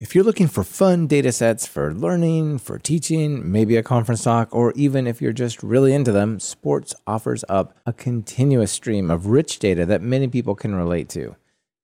[0.00, 4.48] If you're looking for fun data sets for learning, for teaching, maybe a conference talk,
[4.54, 9.26] or even if you're just really into them, sports offers up a continuous stream of
[9.26, 11.34] rich data that many people can relate to.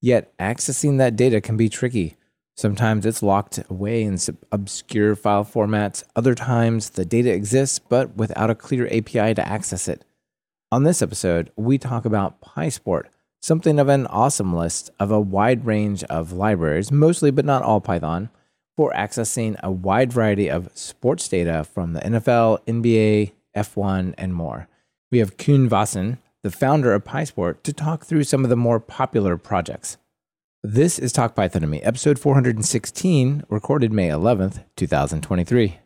[0.01, 2.17] Yet, accessing that data can be tricky.
[2.57, 4.17] Sometimes it's locked away in
[4.53, 6.05] obscure file formats.
[6.15, 10.05] Other times, the data exists, but without a clear API to access it.
[10.71, 13.07] On this episode, we talk about PySport,
[13.45, 17.79] something of an awesome list of a wide range of libraries, mostly but not all
[17.79, 18.31] Python,
[18.75, 24.67] for accessing a wide variety of sports data from the NFL, NBA, F1, and more.
[25.13, 28.81] We have Koen Vossen, the founder of PySport, to talk through some of the more
[28.81, 29.99] popular projects.
[30.63, 35.81] This is Talk Python to Me, episode 416, recorded May 11th, 2023.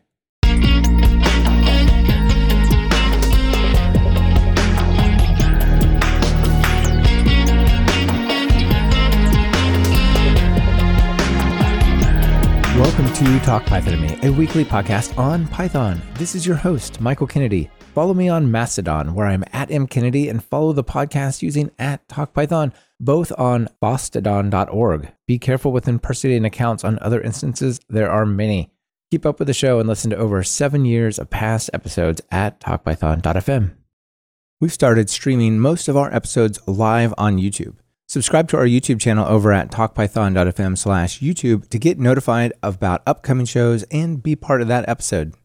[12.79, 16.01] Welcome to Talk Python to Me, a weekly podcast on Python.
[16.13, 17.69] This is your host, Michael Kennedy.
[17.93, 22.71] Follow me on Mastodon, where I'm at mkennedy, and follow the podcast using at TalkPython,
[22.97, 25.11] both on fosstodon.org.
[25.27, 27.81] Be careful with impersonating accounts on other instances.
[27.89, 28.71] There are many.
[29.11, 32.61] Keep up with the show and listen to over seven years of past episodes at
[32.61, 33.75] talkpython.fm.
[34.61, 37.75] We've started streaming most of our episodes live on YouTube.
[38.09, 43.45] Subscribe to our YouTube channel over at talkpython.fm slash YouTube to get notified about upcoming
[43.45, 45.35] shows and be part of that episode.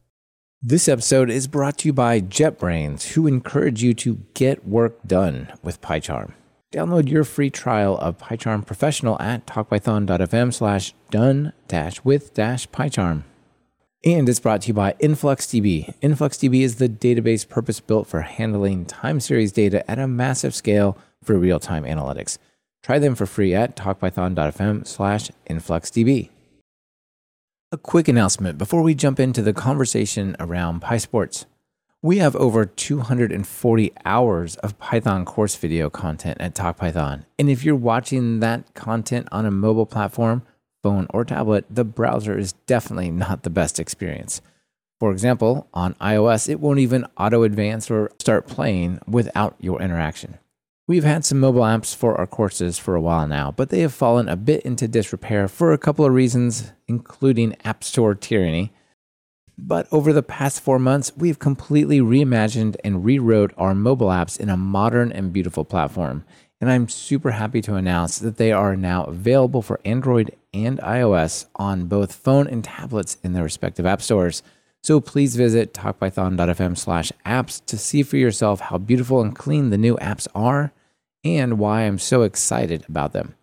[0.62, 5.52] This episode is brought to you by JetBrains, who encourage you to get work done
[5.62, 6.32] with PyCharm.
[6.72, 13.24] Download your free trial of PyCharm Professional at talkpython.fm slash done dash with dash PyCharm.
[14.06, 16.00] And it's brought to you by InfluxDB.
[16.00, 20.96] InfluxDB is the database purpose built for handling time series data at a massive scale
[21.22, 22.38] for real time analytics.
[22.84, 26.28] Try them for free at talkpython.fm slash influxdb.
[27.72, 31.46] A quick announcement before we jump into the conversation around PySports.
[32.02, 37.24] We have over 240 hours of Python course video content at TalkPython.
[37.38, 40.42] And if you're watching that content on a mobile platform,
[40.82, 44.42] phone, or tablet, the browser is definitely not the best experience.
[45.00, 50.38] For example, on iOS, it won't even auto advance or start playing without your interaction.
[50.86, 53.94] We've had some mobile apps for our courses for a while now, but they have
[53.94, 58.70] fallen a bit into disrepair for a couple of reasons, including App Store tyranny.
[59.56, 64.50] But over the past four months, we've completely reimagined and rewrote our mobile apps in
[64.50, 66.22] a modern and beautiful platform.
[66.60, 71.46] And I'm super happy to announce that they are now available for Android and iOS
[71.56, 74.42] on both phone and tablets in their respective app stores.
[74.84, 79.78] So please visit talkpython.fm slash apps to see for yourself how beautiful and clean the
[79.78, 80.72] new apps are
[81.24, 83.34] and why I'm so excited about them.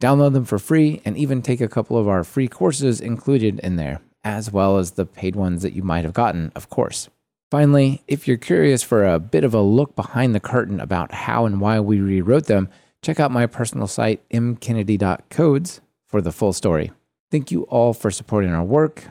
[0.00, 3.76] Download them for free and even take a couple of our free courses included in
[3.76, 7.10] there, as well as the paid ones that you might have gotten, of course.
[7.50, 11.44] Finally, if you're curious for a bit of a look behind the curtain about how
[11.44, 12.70] and why we rewrote them,
[13.02, 16.90] check out my personal site, mkennedy.codes, for the full story.
[17.30, 19.10] Thank you all for supporting our work.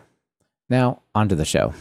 [0.69, 1.73] Now, on to the show.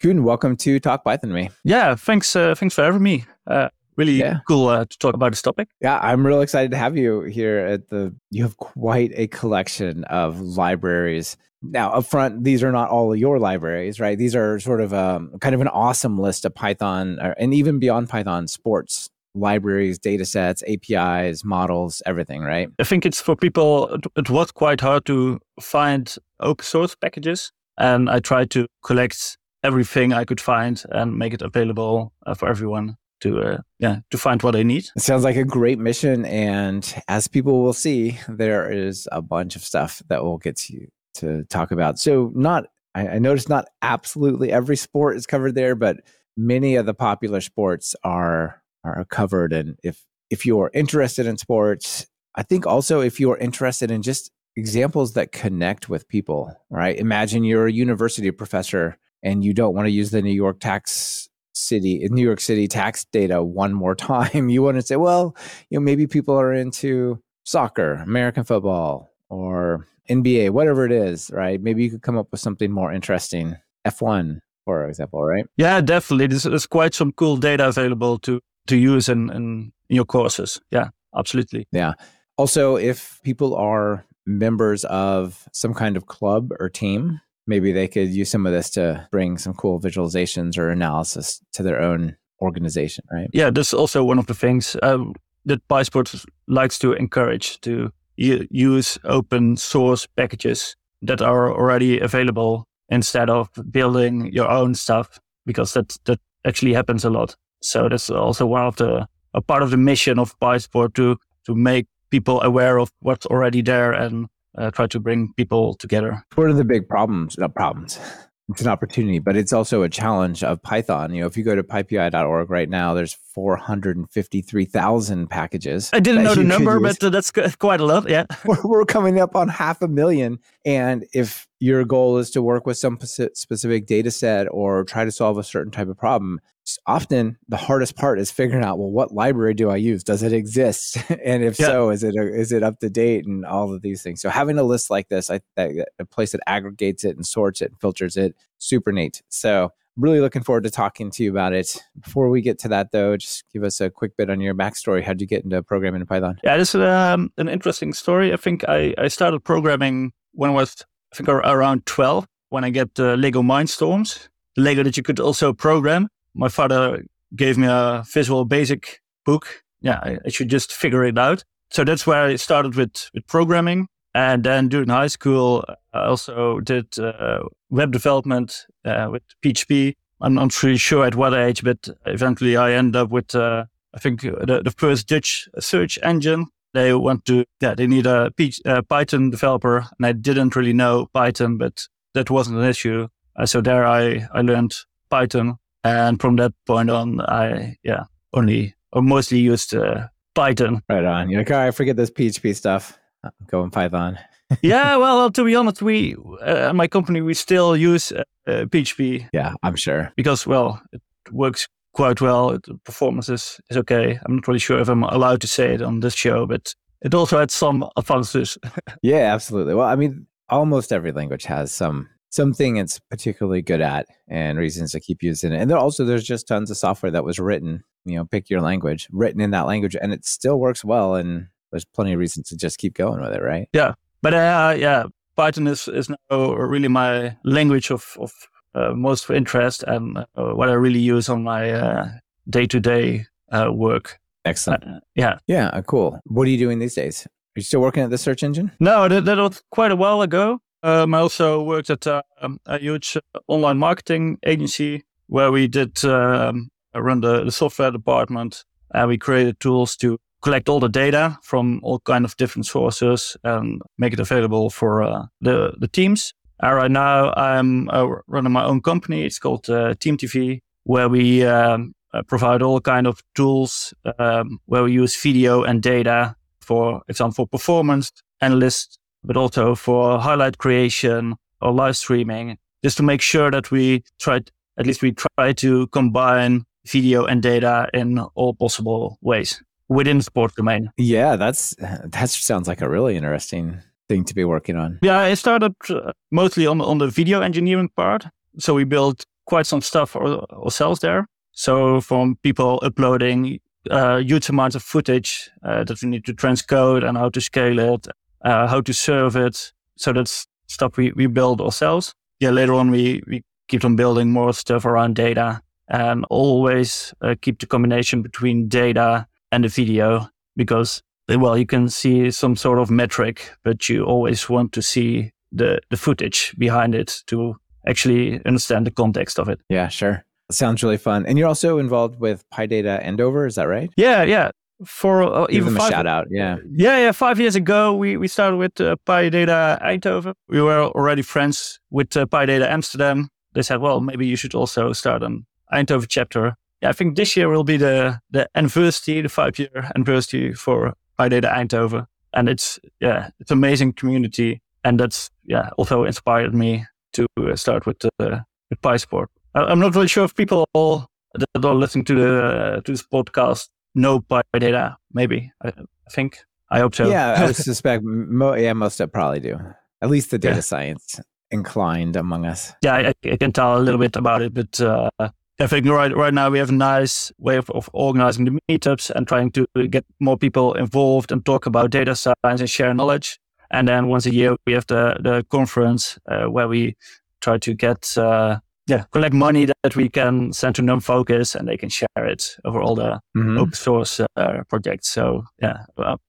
[0.00, 1.50] Koen, welcome to Talk Python to me.
[1.64, 2.34] Yeah, thanks.
[2.34, 3.24] Uh, thanks for having me.
[3.46, 4.38] Uh, really yeah.
[4.46, 5.68] cool uh, to talk about this topic.
[5.80, 8.14] Yeah, I'm real excited to have you here at the.
[8.30, 11.36] You have quite a collection of libraries.
[11.62, 14.16] Now, up front, these are not all your libraries, right?
[14.16, 17.78] These are sort of um, kind of an awesome list of Python, or, and even
[17.78, 22.68] beyond Python, sports libraries, data sets, APIs, models, everything, right?
[22.78, 27.52] I think it's for people, it was quite hard to find open source packages.
[27.78, 32.48] And I tried to collect everything I could find and make it available uh, for
[32.48, 34.88] everyone to uh, yeah to find what they need.
[34.96, 39.56] It sounds like a great mission, and as people will see, there is a bunch
[39.56, 41.98] of stuff that we'll get to to talk about.
[41.98, 45.98] So, not I, I noticed not absolutely every sport is covered there, but
[46.36, 49.52] many of the popular sports are are covered.
[49.52, 54.30] And if if you're interested in sports, I think also if you're interested in just
[54.56, 56.96] examples that connect with people, right?
[56.96, 61.28] Imagine you're a university professor and you don't want to use the New York tax
[61.52, 64.48] city New York City tax data one more time.
[64.50, 65.36] You want to say, well,
[65.68, 71.60] you know, maybe people are into soccer, American football, or NBA, whatever it is, right?
[71.60, 73.56] Maybe you could come up with something more interesting.
[73.86, 75.46] F1, for example, right?
[75.56, 76.26] Yeah, definitely.
[76.26, 80.60] There's, there's quite some cool data available to to use in, in your courses.
[80.70, 81.66] Yeah, absolutely.
[81.72, 81.94] Yeah.
[82.36, 88.10] Also, if people are members of some kind of club or team, maybe they could
[88.10, 93.04] use some of this to bring some cool visualizations or analysis to their own organization,
[93.12, 93.28] right?
[93.32, 95.14] Yeah, that's also one of the things um,
[95.44, 103.30] that PySport likes to encourage to use open source packages that are already available instead
[103.30, 107.36] of building your own stuff because that that actually happens a lot.
[107.62, 111.16] So that's also one of the a part of the mission of PySport to
[111.46, 114.26] to make people aware of what's already there and
[114.58, 116.24] uh, try to bring people together.
[116.34, 117.38] What are the big problems?
[117.38, 117.98] Not problems.
[118.50, 121.14] It's an opportunity, but it's also a challenge of Python.
[121.14, 125.90] You know, if you go to pypi.org right now, there's 453,000 packages.
[125.92, 128.08] I didn't know the number, but uh, that's quite a lot.
[128.08, 128.26] Yeah.
[128.44, 130.40] We're, we're coming up on half a million.
[130.64, 135.12] And if your goal is to work with some specific data set or try to
[135.12, 136.40] solve a certain type of problem,
[136.86, 140.04] often the hardest part is figuring out well what library do i use?
[140.04, 140.98] Does it exist?
[141.24, 141.66] And if yeah.
[141.66, 144.22] so is it a, is it up to date and all of these things.
[144.22, 147.70] So having a list like this i a place that aggregates it and sorts it
[147.70, 149.22] and filters it super neat.
[149.28, 151.76] So really looking forward to talking to you about it.
[152.00, 155.02] Before we get to that though just give us a quick bit on your backstory.
[155.02, 156.38] How'd you get into programming in python?
[156.42, 158.32] Yeah this is um, an interesting story.
[158.32, 162.70] I think I, I started programming when i was i think around 12 when i
[162.70, 167.04] get uh, lego mindstorms lego that you could also program my father
[167.34, 169.62] gave me a Visual Basic book.
[169.80, 171.44] Yeah, I, I, should just figure it out.
[171.70, 173.88] So that's where I started with, with programming.
[174.14, 177.40] And then during high school, I also did uh,
[177.70, 179.94] web development uh, with PHP.
[180.20, 183.98] I'm not really sure at what age, but eventually I ended up with, uh, I
[183.98, 186.46] think, the, the, first Dutch search engine.
[186.74, 188.52] They want to, yeah, they need a P-
[188.88, 189.78] Python developer.
[189.78, 193.08] And I didn't really know Python, but that wasn't an issue.
[193.36, 194.74] Uh, so there I, I learned
[195.08, 200.82] Python and from that point on, I, yeah, only or mostly used uh, Python.
[200.88, 201.30] Right on.
[201.30, 202.98] You're like, all right, forget this PHP stuff.
[203.24, 204.18] I'm going Python.
[204.62, 209.28] yeah, well, to be honest, we, uh, my company, we still use uh, PHP.
[209.32, 210.12] Yeah, I'm sure.
[210.16, 212.52] Because, well, it works quite well.
[212.52, 214.18] The performance is, is okay.
[214.24, 217.14] I'm not really sure if I'm allowed to say it on this show, but it
[217.14, 218.58] also had some advantages.
[219.02, 219.74] yeah, absolutely.
[219.74, 224.92] Well, I mean, almost every language has some something it's particularly good at and reasons
[224.92, 225.60] to keep using it.
[225.60, 228.60] And there also there's just tons of software that was written, you know, pick your
[228.60, 231.14] language, written in that language, and it still works well.
[231.14, 233.68] And there's plenty of reasons to just keep going with it, right?
[233.72, 235.04] Yeah, but uh, yeah,
[235.36, 238.32] Python is is now really my language of of
[238.74, 240.24] uh, most interest and uh,
[240.54, 243.26] what I really use on my day to day
[243.70, 244.20] work.
[244.44, 244.84] Excellent.
[244.84, 245.38] Uh, yeah.
[245.46, 245.68] Yeah.
[245.68, 246.18] Uh, cool.
[246.24, 247.26] What are you doing these days?
[247.26, 248.72] Are you still working at the search engine?
[248.80, 250.60] No, that, that was quite a while ago.
[250.82, 252.22] Um, I also worked at uh,
[252.66, 253.16] a huge
[253.48, 259.60] online marketing agency where we did um, run the, the, software department and we created
[259.60, 264.20] tools to collect all the data from all kind of different sources and make it
[264.20, 266.32] available for uh, the, the teams.
[266.62, 269.24] Uh, right now, I'm uh, running my own company.
[269.24, 274.58] It's called uh, Team TV, where we um, uh, provide all kind of tools um,
[274.66, 281.36] where we use video and data, for example, performance analysts but also for highlight creation
[281.60, 284.40] or live streaming, just to make sure that we try,
[284.78, 290.24] at least we try to combine video and data in all possible ways within the
[290.24, 290.90] sport domain.
[290.96, 294.98] Yeah, that's that sounds like a really interesting thing to be working on.
[295.02, 298.26] Yeah, I started uh, mostly on on the video engineering part,
[298.58, 301.26] so we built quite some stuff ourselves there.
[301.52, 303.58] So from people uploading
[303.90, 307.78] uh, huge amounts of footage uh, that we need to transcode and how to scale
[307.78, 308.06] it,
[308.44, 309.72] uh, how to serve it.
[309.96, 312.14] So that's stuff we, we build ourselves.
[312.38, 317.34] Yeah, later on, we, we keep on building more stuff around data and always uh,
[317.40, 322.78] keep the combination between data and the video because, well, you can see some sort
[322.78, 327.56] of metric, but you always want to see the, the footage behind it to
[327.86, 329.60] actually understand the context of it.
[329.68, 330.24] Yeah, sure.
[330.50, 331.26] Sounds really fun.
[331.26, 333.90] And you're also involved with PyData Eindhoven, is that right?
[333.96, 334.50] Yeah, yeah
[334.84, 336.26] for uh, Give even five, a shout out.
[336.30, 336.56] Yeah.
[336.70, 336.98] Yeah.
[336.98, 337.12] Yeah.
[337.12, 340.34] Five years ago, we, we started with uh, PyData Eindhoven.
[340.48, 343.28] We were already friends with uh, PyData Amsterdam.
[343.52, 346.56] They said, well, maybe you should also start an Eindhoven chapter.
[346.80, 346.90] Yeah.
[346.90, 351.52] I think this year will be the, the anniversary, the five year anniversary for PyData
[351.52, 352.06] Eindhoven.
[352.32, 354.62] And it's, yeah, it's amazing community.
[354.84, 359.26] And that's, yeah, also inspired me to uh, start with, uh, with PySport.
[359.54, 363.02] I'm not really sure if people all that are listening to the, uh, to this
[363.02, 365.52] podcast know by data, maybe.
[365.62, 366.44] I, I think.
[366.70, 367.08] I hope so.
[367.08, 368.04] Yeah, I suspect.
[368.04, 369.58] Mo- yeah, most of probably do.
[370.02, 370.60] At least the data yeah.
[370.60, 371.20] science
[371.50, 372.72] inclined among us.
[372.82, 376.16] Yeah, I, I, can tell a little bit about it, but uh, I think right
[376.16, 379.66] right now we have a nice way of, of, organizing the meetups and trying to
[379.90, 383.38] get more people involved and talk about data science and share knowledge.
[383.70, 386.96] And then once a year we have the the conference uh, where we
[387.40, 391.76] try to get uh, yeah, collect money that we can send to NumFocus and they
[391.76, 393.58] can share it over all the mm-hmm.
[393.58, 395.08] open source uh, projects.
[395.08, 396.20] So yeah, well,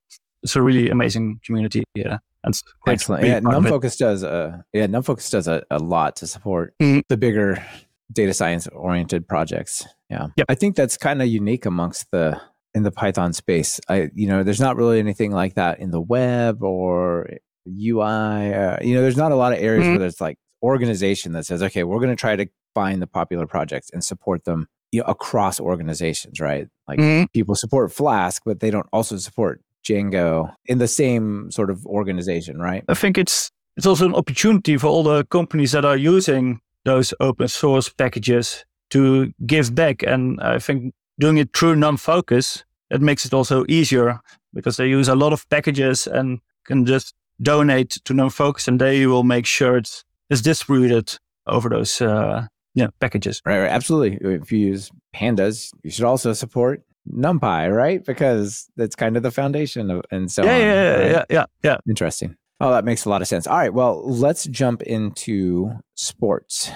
[0.44, 1.84] it's a really amazing community.
[1.96, 2.20] Yeah.
[2.44, 3.26] That's excellent.
[3.26, 7.02] Yeah, NumFocus does a yeah, NumFocus does a, a lot to support mm-hmm.
[7.08, 7.64] the bigger
[8.12, 9.86] data science oriented projects.
[10.10, 10.28] Yeah.
[10.38, 10.46] Yep.
[10.50, 12.40] I think that's kind of unique amongst the
[12.74, 13.80] in the Python space.
[13.90, 17.28] I you know, there's not really anything like that in the web or
[17.68, 18.54] UI.
[18.54, 19.92] Uh, you know, there's not a lot of areas mm-hmm.
[19.92, 23.48] where there's like organization that says, okay, we're going to try to find the popular
[23.48, 26.68] projects and support them you know, across organizations, right?
[26.88, 27.26] Like mm-hmm.
[27.34, 32.60] people support Flask, but they don't also support Django in the same sort of organization,
[32.60, 32.84] right?
[32.88, 37.14] I think it's it's also an opportunity for all the companies that are using those
[37.20, 40.04] open source packages to give back.
[40.04, 44.20] And I think doing it through NumFocus, it makes it also easier
[44.54, 49.08] because they use a lot of packages and can just donate to NumFocus and they
[49.08, 53.42] will make sure it's, it's distributed over those uh, yeah, packages.
[53.46, 54.18] Right, right, absolutely.
[54.22, 58.04] If you use pandas, you should also support NumPy, right?
[58.04, 60.60] Because that's kind of the foundation of and so yeah, on.
[60.60, 61.12] Yeah, right?
[61.12, 61.78] yeah, yeah, yeah.
[61.88, 62.36] Interesting.
[62.60, 63.46] Oh, that makes a lot of sense.
[63.46, 66.72] All right, well, let's jump into sports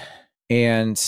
[0.50, 1.00] and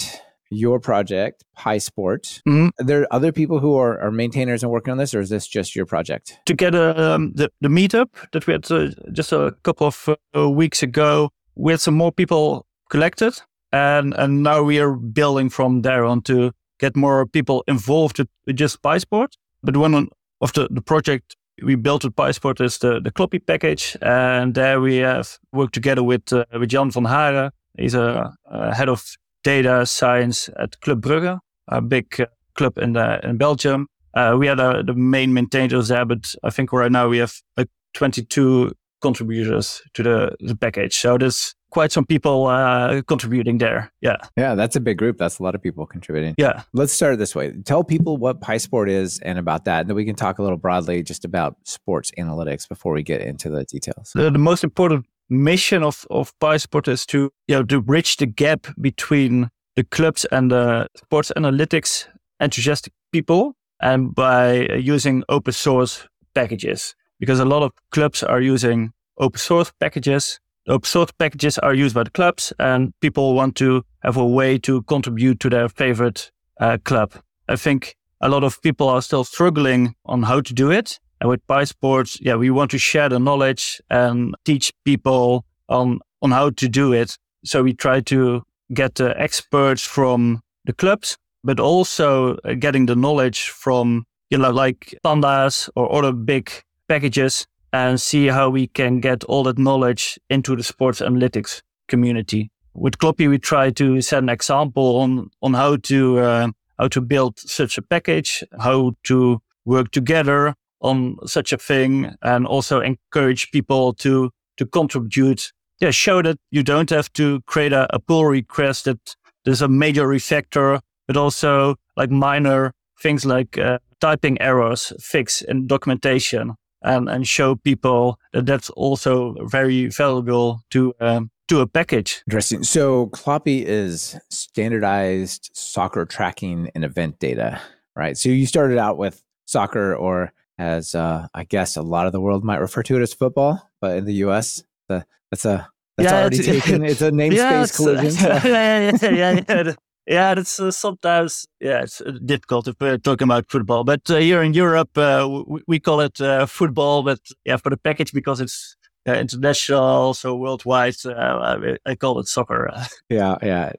[0.50, 2.42] your project, PySport.
[2.48, 2.68] Mm-hmm.
[2.80, 5.48] Are there other people who are, are maintainers and working on this, or is this
[5.48, 6.39] just your project?
[6.46, 10.50] To get um, the, the meetup that we had uh, just a couple of uh,
[10.50, 15.81] weeks ago, we had some more people collected, and and now we are building from
[15.81, 19.29] there on to get more people involved with, with just PySport.
[19.63, 20.09] But one
[20.41, 23.97] of the, the project we built with PySport is the, the Kloppy package.
[24.01, 27.51] And there we have worked together with, uh, with Jan van Haaren.
[27.77, 29.03] He's a, a, head of
[29.43, 33.87] data science at Club Brugge, a big uh, club in, the, in Belgium.
[34.13, 37.33] Uh, we had uh, the main maintainers there, but I think right now we have
[37.55, 38.71] like 22
[39.01, 40.98] contributors to the, the package.
[40.98, 43.92] So there's quite some people uh, contributing there.
[44.01, 44.18] Yeah.
[44.38, 45.18] Yeah, that's a big group.
[45.18, 46.36] That's a lot of people contributing.
[46.38, 46.63] Yeah.
[46.74, 47.54] Let's start this way.
[47.66, 49.82] Tell people what PySport is and about that.
[49.82, 53.22] And then we can talk a little broadly just about sports analytics before we get
[53.22, 54.12] into the details.
[54.16, 58.25] The, the most important mission of, of PySport is to, you know, to bridge the
[58.25, 62.08] gap between the clubs and the sports analytics
[62.39, 68.91] enthusiastic people and by using open source packages because a lot of clubs are using
[69.17, 73.83] open source packages open source packages are used by the clubs and people want to
[74.03, 77.13] have a way to contribute to their favorite uh, club.
[77.47, 81.00] I think a lot of people are still struggling on how to do it.
[81.21, 86.31] And with PySports, yeah, we want to share the knowledge and teach people on, on
[86.31, 87.17] how to do it.
[87.43, 88.43] So we try to
[88.74, 94.51] get the experts from the clubs, but also uh, getting the knowledge from, you know,
[94.51, 96.51] like pandas or other big
[96.88, 102.50] packages and see how we can get all that knowledge into the sports analytics community.
[102.74, 107.01] With Kloppy, we try to set an example on, on how to, uh, how to
[107.01, 113.51] build such a package, how to work together on such a thing and also encourage
[113.51, 115.51] people to, to contribute.
[115.79, 119.67] Yeah, show that you don't have to create a, a pull request that there's a
[119.67, 126.56] major refactor, but also like minor things like uh, typing errors fix in documentation
[126.88, 132.24] and, and show people that that's also very valuable to um, to a package.
[132.27, 132.63] Interesting.
[132.63, 137.62] So Kloppy is standardized soccer tracking and event data,
[137.96, 138.17] right?
[138.17, 142.22] So you started out with soccer, or as uh, I guess a lot of the
[142.22, 146.12] world might refer to it as football, but in the U.S., the, that's a that's
[146.12, 146.84] yeah, already it's, taken.
[146.84, 148.51] It's a namespace yeah, collision.
[148.51, 149.74] yeah, yeah, yeah, yeah,
[150.07, 153.83] it's uh, sometimes yeah, it's uh, difficult to we're talking about football.
[153.83, 157.03] But uh, here in Europe, uh, we, we, call it uh, football.
[157.03, 162.71] But yeah, for the package because it's uh, international, so worldwide, I, call it soccer.
[163.09, 163.73] yeah, yeah,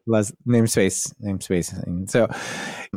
[0.47, 2.11] namespace, namespace.
[2.11, 2.29] So,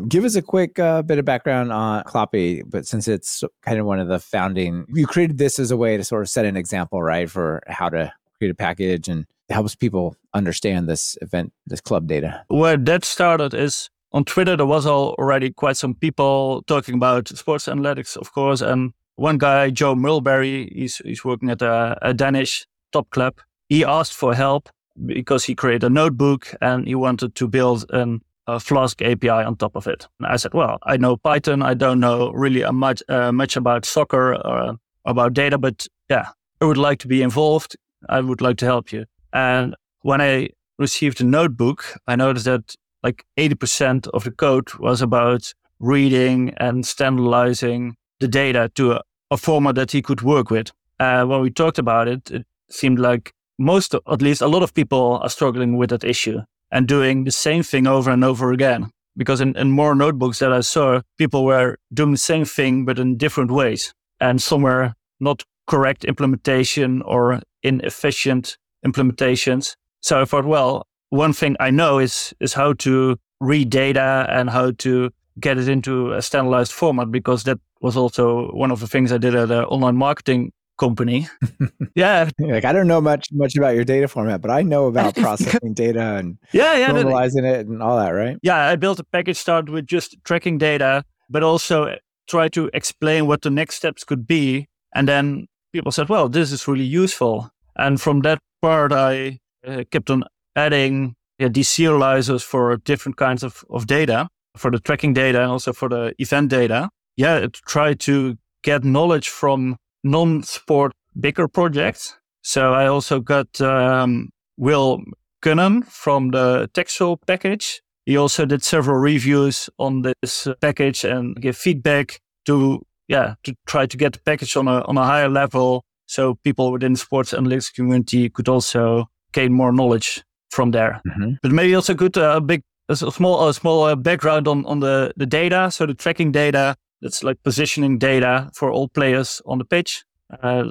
[0.07, 2.63] give us a quick bit of background on Kloppy.
[2.69, 5.95] But since it's kind of one of the founding, you created this as a way
[5.95, 9.75] to sort of set an example, right, for how to create a package and helps
[9.75, 12.43] people understand this event, this club data?
[12.48, 17.67] Where that started is on Twitter, there was already quite some people talking about sports
[17.67, 18.62] analytics, of course.
[18.62, 23.39] And one guy, Joe Mulberry, he's, he's working at a, a Danish top club.
[23.70, 24.70] He asked for help
[25.05, 29.55] because he created a notebook and he wanted to build an, a Flask API on
[29.55, 30.08] top of it.
[30.20, 31.62] And I said, well, I know Python.
[31.62, 36.29] I don't know really much, uh, much about soccer or about data, but yeah,
[36.60, 37.77] I would like to be involved.
[38.10, 39.05] I would like to help you.
[39.33, 45.01] And when I received the notebook, I noticed that like 80% of the code was
[45.01, 50.71] about reading and standardizing the data to a, a format that he could work with.
[51.00, 54.73] Uh, when we talked about it, it seemed like most, at least a lot of
[54.73, 56.39] people are struggling with that issue
[56.71, 58.91] and doing the same thing over and over again.
[59.17, 62.97] Because in, in more notebooks that I saw, people were doing the same thing, but
[62.97, 63.93] in different ways.
[64.19, 69.75] And some were not correct implementation or inefficient implementations.
[70.01, 74.50] So I thought, well, one thing I know is is how to read data and
[74.50, 78.88] how to get it into a standardized format because that was also one of the
[78.88, 81.27] things I did at an online marketing company.
[81.95, 82.29] yeah.
[82.39, 85.73] Like I don't know much much about your data format, but I know about processing
[85.73, 88.38] data and yeah, yeah, normalizing it and all that, right?
[88.41, 91.95] Yeah, I built a package start with just tracking data, but also
[92.27, 94.67] try to explain what the next steps could be.
[94.95, 97.51] And then people said, well, this is really useful.
[97.81, 100.23] And from that part, I uh, kept on
[100.55, 105.51] adding yeah, these serializers for different kinds of, of data, for the tracking data and
[105.51, 106.89] also for the event data.
[107.17, 112.15] Yeah, to try to get knowledge from non-sport bigger projects.
[112.43, 115.01] So I also got um, Will
[115.41, 117.81] Cunham from the Textual package.
[118.05, 123.85] He also did several reviews on this package and give feedback to yeah to try
[123.85, 127.32] to get the package on a on a higher level so people within the sports
[127.32, 131.01] analytics community could also gain more knowledge from there.
[131.08, 131.36] Mm-hmm.
[131.41, 134.82] But maybe also good a uh, big a small a small uh, background on on
[134.82, 135.72] the the data.
[135.72, 140.03] So the tracking data that's like positioning data for all players on the pitch.
[140.44, 140.70] Uh,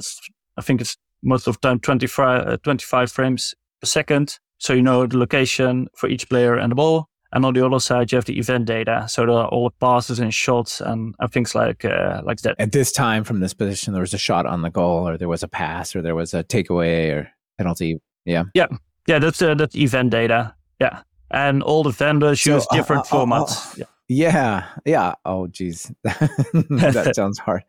[0.59, 4.39] I think it's most of the time 25, uh, 25 frames per second.
[4.59, 7.09] So you know the location for each player and the ball.
[7.33, 9.77] And on the other side, you have the event data, so there are all the
[9.81, 12.57] passes and shots and, and things like uh, like that.
[12.59, 15.29] At this time, from this position, there was a shot on the goal, or there
[15.29, 18.01] was a pass, or there was a takeaway or penalty.
[18.25, 18.67] Yeah, yeah,
[19.07, 19.21] yeah.
[19.21, 20.57] That's uh, that's event data.
[20.81, 23.79] Yeah, and all the vendors so, use uh, different uh, uh, formats.
[23.79, 23.87] yeah.
[24.09, 25.15] yeah, yeah.
[25.25, 27.63] Oh, geez, that sounds hard.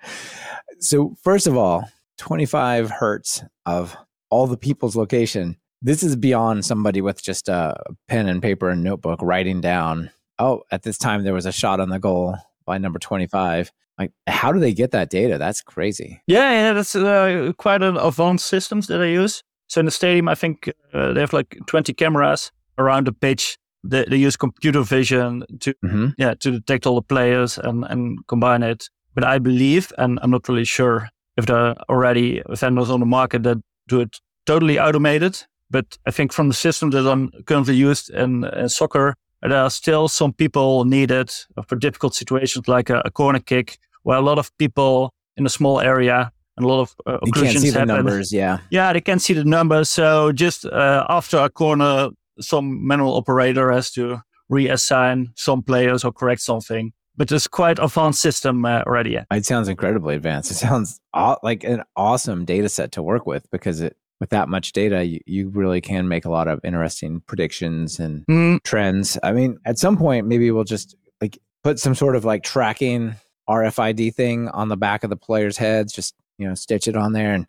[0.79, 1.87] So first of all,
[2.17, 3.95] twenty five hertz of
[4.31, 8.83] all the people's location this is beyond somebody with just a pen and paper and
[8.83, 12.35] notebook writing down, oh, at this time there was a shot on the goal
[12.65, 13.71] by number 25.
[13.97, 15.37] Like, how do they get that data?
[15.37, 16.21] That's crazy.
[16.27, 19.43] Yeah, yeah, that's uh, quite an advanced systems that I use.
[19.67, 23.57] So in the stadium, I think uh, they have like 20 cameras around the pitch.
[23.83, 26.07] They, they use computer vision to mm-hmm.
[26.17, 28.89] yeah to detect all the players and, and combine it.
[29.15, 33.05] But I believe, and I'm not really sure if there are already vendors on the
[33.05, 35.41] market that do it totally automated.
[35.71, 39.69] But I think from the system that I'm currently used in, in soccer, there are
[39.69, 41.31] still some people needed
[41.67, 45.49] for difficult situations like a, a, corner kick, where a lot of people in a
[45.49, 48.31] small area and a lot of uh, you can't see the numbers.
[48.31, 49.89] Yeah, yeah, they can't see the numbers.
[49.89, 56.11] So just uh, after a corner, some manual operator has to reassign some players or
[56.11, 56.91] correct something.
[57.17, 59.19] But it's quite advanced system uh, already.
[59.31, 60.51] It sounds incredibly advanced.
[60.51, 64.47] It sounds aw- like an awesome data set to work with because it with that
[64.47, 68.61] much data, you, you really can make a lot of interesting predictions and mm.
[68.63, 69.17] trends.
[69.23, 73.15] I mean, at some point, maybe we'll just like put some sort of like tracking
[73.49, 77.13] RFID thing on the back of the players' heads, just you know, stitch it on
[77.13, 77.47] there, and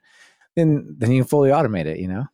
[0.56, 1.98] then then you can fully automate it.
[1.98, 2.24] You know.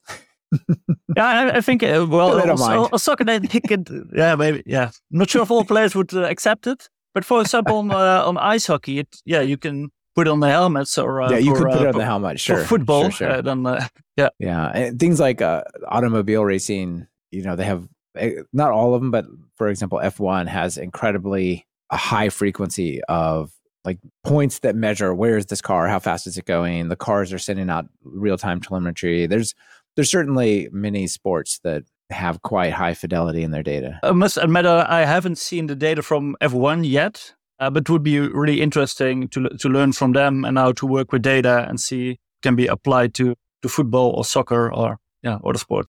[1.16, 4.90] yeah, I, I think uh, well, also, soccer could, yeah, maybe, yeah.
[5.12, 8.22] I'm not sure if all players would uh, accept it, but for example, on uh,
[8.24, 11.38] on ice hockey, it, yeah, you can put it on the helmets or uh, yeah,
[11.38, 12.40] you for, could put it uh, on the helmet.
[12.40, 13.04] Sure, football.
[13.04, 13.30] Sure, sure.
[13.30, 17.06] Uh, then, uh, yeah, yeah, and things like uh, automobile racing.
[17.30, 20.76] You know, they have eh, not all of them, but for example, F one has
[20.76, 23.52] incredibly a high frequency of
[23.84, 26.88] like points that measure where is this car, how fast is it going.
[26.88, 29.26] The cars are sending out real time telemetry.
[29.26, 29.54] There's
[29.94, 34.00] there's certainly many sports that have quite high fidelity in their data.
[34.02, 37.34] I must admit, I haven't seen the data from F1 yet.
[37.60, 40.86] Uh, but it would be really interesting to to learn from them and how to
[40.86, 45.38] work with data and see can be applied to to football or soccer or yeah
[45.42, 45.86] or the sport.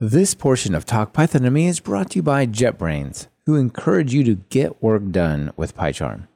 [0.00, 4.14] This portion of Talk Python to Me is brought to you by JetBrains, who encourage
[4.14, 6.28] you to get work done with PyCharm.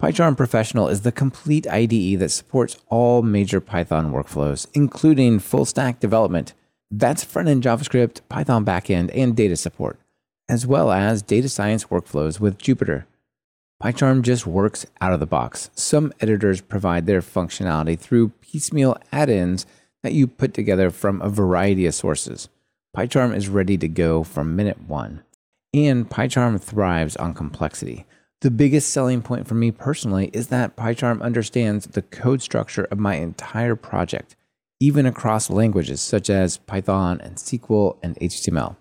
[0.00, 5.98] PyCharm Professional is the complete IDE that supports all major Python workflows, including full stack
[5.98, 6.54] development.
[6.92, 9.98] That's front end JavaScript, Python backend, and data support
[10.52, 13.06] as well as data science workflows with Jupyter.
[13.82, 15.70] PyCharm just works out of the box.
[15.74, 19.64] Some editors provide their functionality through piecemeal add ins
[20.02, 22.50] that you put together from a variety of sources.
[22.94, 25.22] PyCharm is ready to go from minute one.
[25.72, 28.04] And PyCharm thrives on complexity.
[28.42, 32.98] The biggest selling point for me personally is that PyCharm understands the code structure of
[32.98, 34.36] my entire project,
[34.80, 38.76] even across languages such as Python and SQL and HTML.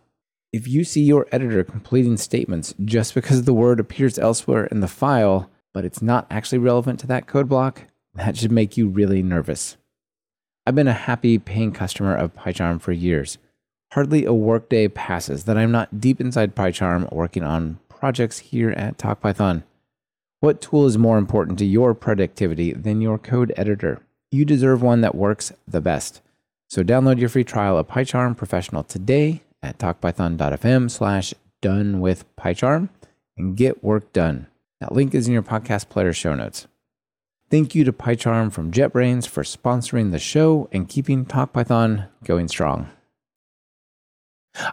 [0.53, 4.87] If you see your editor completing statements just because the word appears elsewhere in the
[4.89, 7.83] file, but it's not actually relevant to that code block,
[8.15, 9.77] that should make you really nervous.
[10.67, 13.37] I've been a happy paying customer of PyCharm for years.
[13.93, 18.97] Hardly a workday passes that I'm not deep inside PyCharm working on projects here at
[18.97, 19.63] TalkPython.
[20.41, 24.01] What tool is more important to your productivity than your code editor?
[24.31, 26.21] You deserve one that works the best.
[26.69, 32.89] So download your free trial of PyCharm Professional today at talkpython.fm slash done with PyCharm
[33.37, 34.47] and get work done.
[34.79, 36.67] That link is in your podcast player show notes.
[37.49, 42.89] Thank you to PyCharm from JetBrains for sponsoring the show and keeping TalkPython going strong.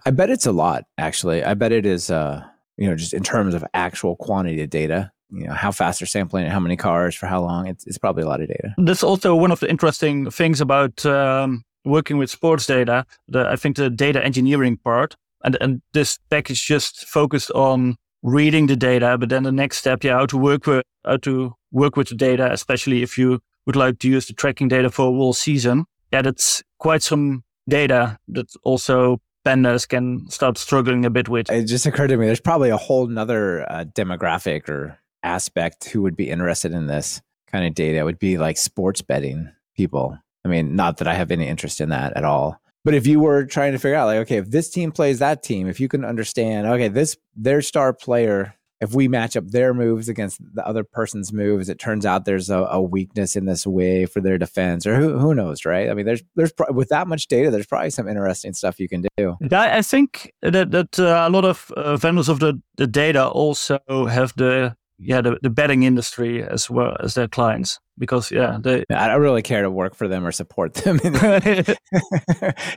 [0.04, 1.44] I bet it's a lot, actually.
[1.44, 2.44] I bet it is, uh,
[2.76, 6.06] you know, just in terms of actual quantity of data you know how fast they're
[6.06, 7.66] sampling it, how many cars for how long.
[7.66, 8.74] It's it's probably a lot of data.
[8.78, 13.04] That's also one of the interesting things about um, working with sports data.
[13.28, 18.66] The, I think the data engineering part, and and this package just focused on reading
[18.66, 21.96] the data, but then the next step, yeah, how to work with how to work
[21.96, 25.16] with the data, especially if you would like to use the tracking data for a
[25.16, 25.84] whole season.
[26.12, 31.50] Yeah, that's quite some data that also pandas can start struggling a bit with.
[31.50, 36.02] It just occurred to me there's probably a whole nother uh, demographic or aspect who
[36.02, 37.20] would be interested in this
[37.50, 40.18] kind of data it would be like sports betting people.
[40.44, 42.60] I mean, not that I have any interest in that at all.
[42.84, 45.42] But if you were trying to figure out, like, okay, if this team plays that
[45.42, 49.74] team, if you can understand, okay, this their star player, if we match up their
[49.74, 53.66] moves against the other person's moves, it turns out there's a, a weakness in this
[53.66, 55.90] way for their defense, or who who knows, right?
[55.90, 59.04] I mean, there's there's with that much data, there's probably some interesting stuff you can
[59.18, 59.36] do.
[59.52, 63.80] I think that that uh, a lot of uh, vendors of the the data also
[64.06, 68.84] have the yeah the, the betting industry as well as their clients because yeah they
[68.90, 70.98] i don't really care to work for them or support them.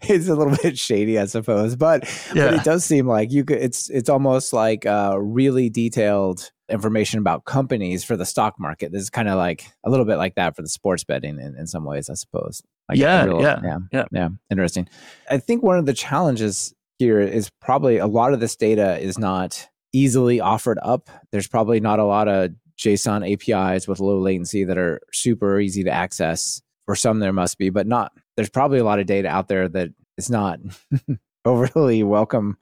[0.04, 2.04] It's a little bit shady i suppose but,
[2.34, 2.46] yeah.
[2.46, 7.20] but it does seem like you could it's it's almost like uh, really detailed information
[7.20, 8.92] about companies for the stock market.
[8.92, 11.56] This is kind of like a little bit like that for the sports betting in,
[11.58, 12.62] in some ways i suppose.
[12.90, 14.06] Like yeah, real, yeah yeah yeah.
[14.12, 14.88] yeah interesting.
[15.30, 19.18] I think one of the challenges here is probably a lot of this data is
[19.18, 21.10] not easily offered up.
[21.32, 25.84] There's probably not a lot of JSON APIs with low latency that are super easy
[25.84, 26.62] to access.
[26.86, 28.12] For some, there must be, but not.
[28.36, 30.60] There's probably a lot of data out there that is not
[31.46, 32.58] overly welcome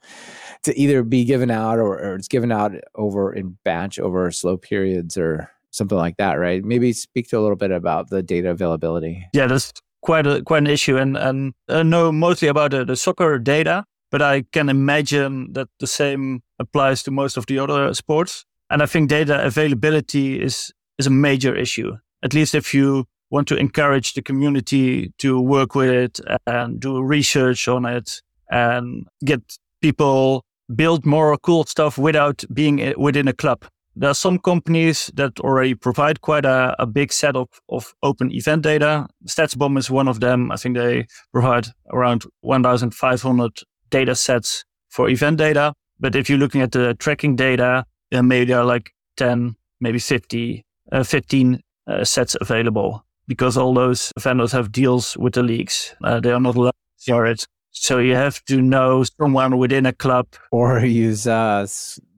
[0.62, 4.56] to either be given out or, or it's given out over in batch over slow
[4.56, 6.64] periods or something like that, right?
[6.64, 9.26] Maybe speak to a little bit about the data availability.
[9.32, 12.96] Yeah, that's quite a quite an issue, and and I know mostly about the, the
[12.96, 17.94] soccer data, but I can imagine that the same applies to most of the other
[17.94, 18.44] sports.
[18.70, 23.48] And I think data availability is, is a major issue, at least if you want
[23.48, 28.20] to encourage the community to work with it and do research on it
[28.50, 29.40] and get
[29.80, 30.44] people
[30.74, 33.64] build more cool stuff without being within a club.
[33.96, 38.32] There are some companies that already provide quite a, a big set of, of open
[38.32, 39.08] event data.
[39.26, 40.52] StatsBomb is one of them.
[40.52, 45.74] I think they provide around 1,500 data sets for event data.
[45.98, 49.98] But if you're looking at the tracking data, uh, maybe there are like 10, maybe
[49.98, 55.94] 50, uh, 15 uh, sets available because all those vendors have deals with the leagues.
[56.02, 57.46] Uh, they are not allowed to share it.
[57.70, 60.26] So you have to know someone within a club.
[60.50, 61.66] Or use uh,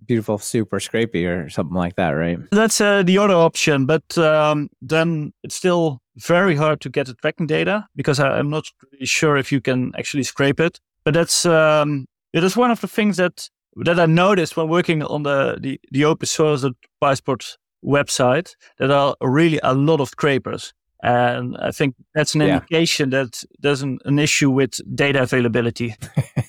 [0.06, 2.38] Beautiful Soup or scrapy or something like that, right?
[2.50, 3.87] That's uh, the other option.
[3.87, 8.50] But um, then it's still very hard to get the tracking data because I, am
[8.50, 10.80] not really sure if you can actually scrape it.
[11.04, 15.02] But that's um, it is one of the things that that I noticed when working
[15.02, 16.64] on the the, the open source
[17.02, 18.54] PySport website.
[18.78, 20.72] That are really a lot of scrapers.
[21.02, 22.54] And I think that's an yeah.
[22.54, 25.96] indication that there's an, an issue with data availability.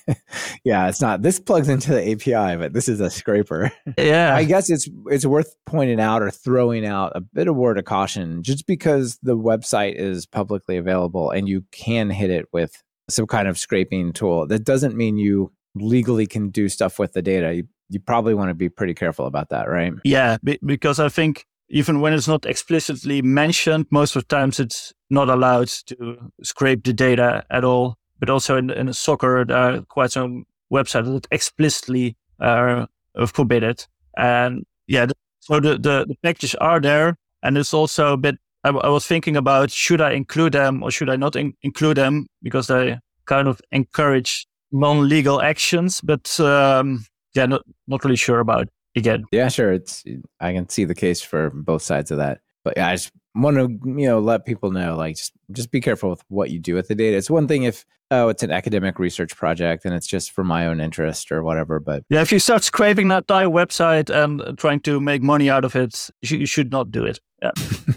[0.64, 1.22] yeah, it's not.
[1.22, 3.72] This plugs into the API, but this is a scraper.
[3.98, 7.78] Yeah, I guess it's it's worth pointing out or throwing out a bit of word
[7.78, 8.42] of caution.
[8.42, 13.48] Just because the website is publicly available and you can hit it with some kind
[13.48, 14.46] of scraping tool.
[14.46, 17.54] That doesn't mean you legally can do stuff with the data.
[17.54, 19.92] You, you probably want to be pretty careful about that, right?
[20.04, 24.92] Yeah, because I think even when it's not explicitly mentioned, most of the times it's
[25.10, 27.96] not allowed to scrape the data at all.
[28.20, 32.88] But also in, in soccer, there are quite some websites that explicitly are
[33.26, 33.88] forbid it.
[34.16, 35.06] And yeah,
[35.40, 37.16] so the, the, the packages are there.
[37.42, 40.90] And it's also a bit I, I was thinking about should I include them or
[40.90, 47.04] should I not in- include them because they kind of encourage non-legal actions, but um,
[47.34, 49.24] yeah, not not really sure about again.
[49.32, 49.72] Yeah, sure.
[49.72, 50.04] It's
[50.40, 53.56] I can see the case for both sides of that, but yeah, I just want
[53.56, 53.68] to
[53.98, 56.88] you know let people know like just just be careful with what you do with
[56.88, 57.16] the data.
[57.16, 60.66] It's one thing if oh it's an academic research project and it's just for my
[60.66, 64.80] own interest or whatever, but yeah, if you start scraping that die website and trying
[64.80, 67.20] to make money out of it, you should not do it.
[67.42, 67.50] Yeah.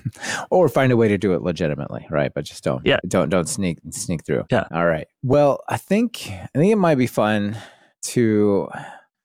[0.49, 2.33] or find a way to do it legitimately, right?
[2.33, 2.99] But just don't yeah.
[3.07, 4.45] don't don't sneak sneak through.
[4.51, 4.67] Yeah.
[4.71, 5.07] All right.
[5.23, 7.57] Well, I think I think it might be fun
[8.03, 8.69] to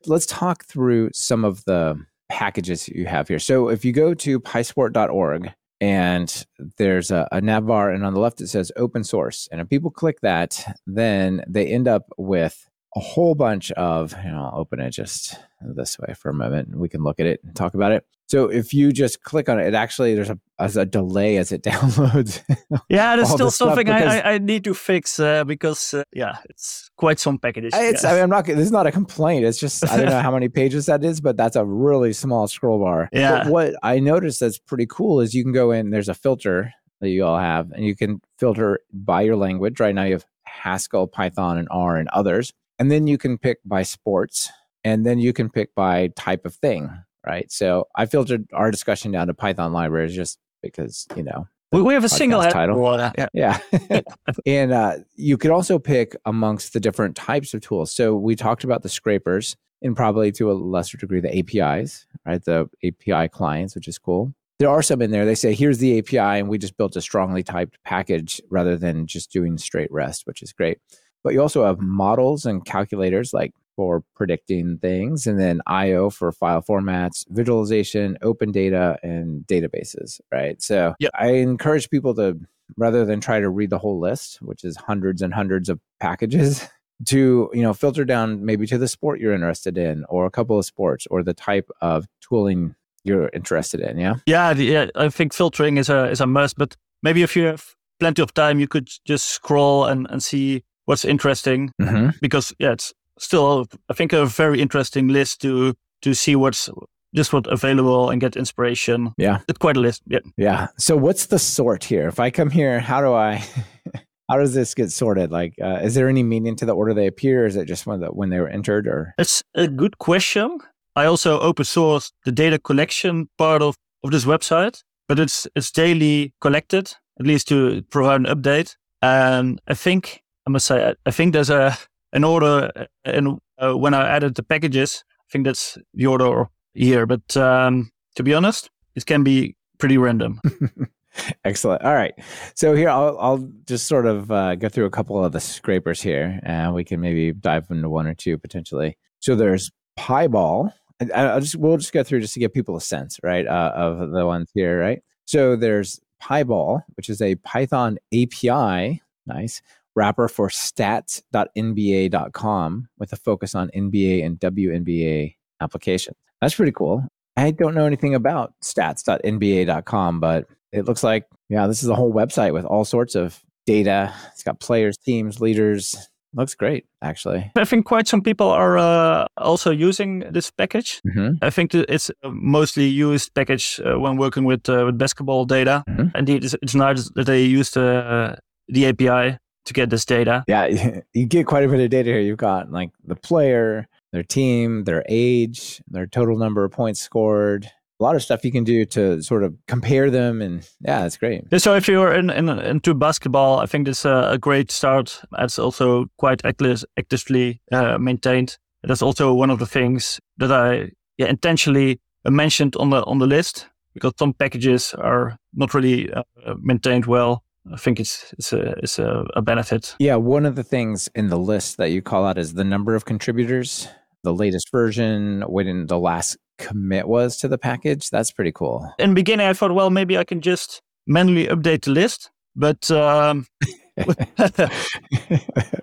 [0.06, 3.38] let's talk through some of the packages you have here.
[3.38, 6.46] So if you go to pysport.org and
[6.78, 9.48] there's a, a nav bar, and on the left it says open source.
[9.50, 14.50] And if people click that, then they end up with a whole bunch of, know,
[14.52, 17.40] I'll open it just this way for a moment and we can look at it
[17.42, 18.04] and talk about it.
[18.26, 21.62] So if you just click on it, it actually there's a, a delay as it
[21.62, 22.42] downloads.
[22.88, 27.18] yeah, there's still something I, I, need to fix uh, because uh, yeah, it's quite
[27.18, 27.72] some packages.
[27.74, 28.46] It's, I mean, I'm not.
[28.46, 29.44] This is not a complaint.
[29.44, 32.48] It's just I don't know how many pages that is, but that's a really small
[32.48, 33.10] scroll bar.
[33.12, 33.44] Yeah.
[33.44, 35.90] But what I noticed that's pretty cool is you can go in.
[35.90, 39.78] There's a filter that you all have, and you can filter by your language.
[39.78, 43.58] Right now you have Haskell, Python, and R, and others, and then you can pick
[43.64, 44.50] by sports,
[44.84, 46.90] and then you can pick by type of thing
[47.26, 47.50] right?
[47.50, 52.04] So I filtered our discussion down to Python libraries just because, you know, we, have
[52.04, 52.76] a single title.
[53.16, 53.28] Yeah.
[53.32, 54.00] yeah.
[54.46, 57.90] and uh, you could also pick amongst the different types of tools.
[57.94, 62.44] So we talked about the scrapers and probably to a lesser degree the APIs, right?
[62.44, 64.34] The API clients, which is cool.
[64.58, 65.24] There are some in there.
[65.24, 69.06] They say, here's the API, and we just built a strongly typed package rather than
[69.06, 70.78] just doing straight REST, which is great.
[71.22, 76.30] But you also have models and calculators like for predicting things, and then IO for
[76.32, 80.60] file formats, visualization, open data, and databases, right?
[80.62, 81.10] So yep.
[81.18, 82.38] I encourage people to,
[82.76, 86.68] rather than try to read the whole list, which is hundreds and hundreds of packages,
[87.06, 90.58] to you know filter down maybe to the sport you're interested in, or a couple
[90.58, 93.98] of sports, or the type of tooling you're interested in.
[93.98, 94.16] Yeah.
[94.26, 94.86] Yeah, yeah.
[94.94, 98.34] I think filtering is a is a must, but maybe if you have plenty of
[98.34, 102.10] time, you could just scroll and and see what's interesting mm-hmm.
[102.20, 106.68] because yeah, it's still, I think, a very interesting list to to see what's
[107.14, 109.12] just what available and get inspiration.
[109.18, 110.02] Yeah, it's quite a list.
[110.06, 110.68] Yeah, yeah.
[110.78, 112.08] So what's the sort here?
[112.08, 113.44] If I come here, how do I?
[114.28, 115.30] how does this get sorted?
[115.30, 117.46] Like, uh, is there any meaning to the order they appear?
[117.46, 118.86] is it just when the, when they were entered?
[118.86, 120.58] Or it's a good question.
[120.96, 125.70] I also open source the data collection part of, of this website, but it's it's
[125.70, 128.76] daily collected at least to provide an update.
[129.02, 131.76] And I think I must say I, I think there's a
[132.12, 132.70] an order.
[133.04, 137.06] And uh, when I added the packages, I think that's the order here.
[137.06, 140.40] But um, to be honest, it can be pretty random.
[141.44, 141.82] Excellent.
[141.82, 142.14] All right.
[142.54, 146.00] So here, I'll, I'll just sort of uh, go through a couple of the scrapers
[146.00, 148.96] here, and we can maybe dive into one or two potentially.
[149.20, 150.72] So there's Pyball.
[151.14, 154.10] I'll just we'll just go through just to give people a sense, right, uh, of
[154.10, 155.02] the ones here, right?
[155.26, 159.60] So there's Pyball, which is a Python API, nice,
[159.94, 166.16] wrapper for stats.nba.com with a focus on NBA and WNBA applications.
[166.40, 167.06] That's pretty cool.
[167.36, 172.12] I don't know anything about stats.nba.com, but it looks like, yeah, this is a whole
[172.12, 174.12] website with all sorts of data.
[174.32, 176.08] It's got players, teams, leaders.
[176.34, 177.50] Looks great, actually.
[177.56, 181.02] I think quite some people are uh, also using this package.
[181.06, 181.44] Mm-hmm.
[181.44, 185.84] I think it's a mostly used package uh, when working with uh, with basketball data.
[185.86, 186.16] Mm-hmm.
[186.16, 190.44] Indeed, it's, it's nice that they use the, the API to get this data.
[190.48, 192.20] Yeah, you get quite a bit of data here.
[192.20, 197.70] You've got like the player, their team, their age, their total number of points scored.
[198.00, 201.16] A lot of stuff you can do to sort of compare them, and yeah, it's
[201.16, 201.44] great.
[201.60, 205.22] So if you're in, in into basketball, I think it's a, a great start.
[205.38, 208.58] It's also quite active, actively uh, maintained.
[208.82, 213.26] That's also one of the things that I yeah, intentionally mentioned on the on the
[213.26, 216.22] list because some packages are not really uh,
[216.60, 219.94] maintained well I think it's it's a it's a, a, benefit.
[219.98, 222.94] Yeah, one of the things in the list that you call out is the number
[222.96, 223.86] of contributors,
[224.24, 228.10] the latest version, when the last commit was to the package.
[228.10, 228.92] That's pretty cool.
[228.98, 232.90] In the beginning, I thought, well, maybe I can just manually update the list, but
[232.90, 233.46] um,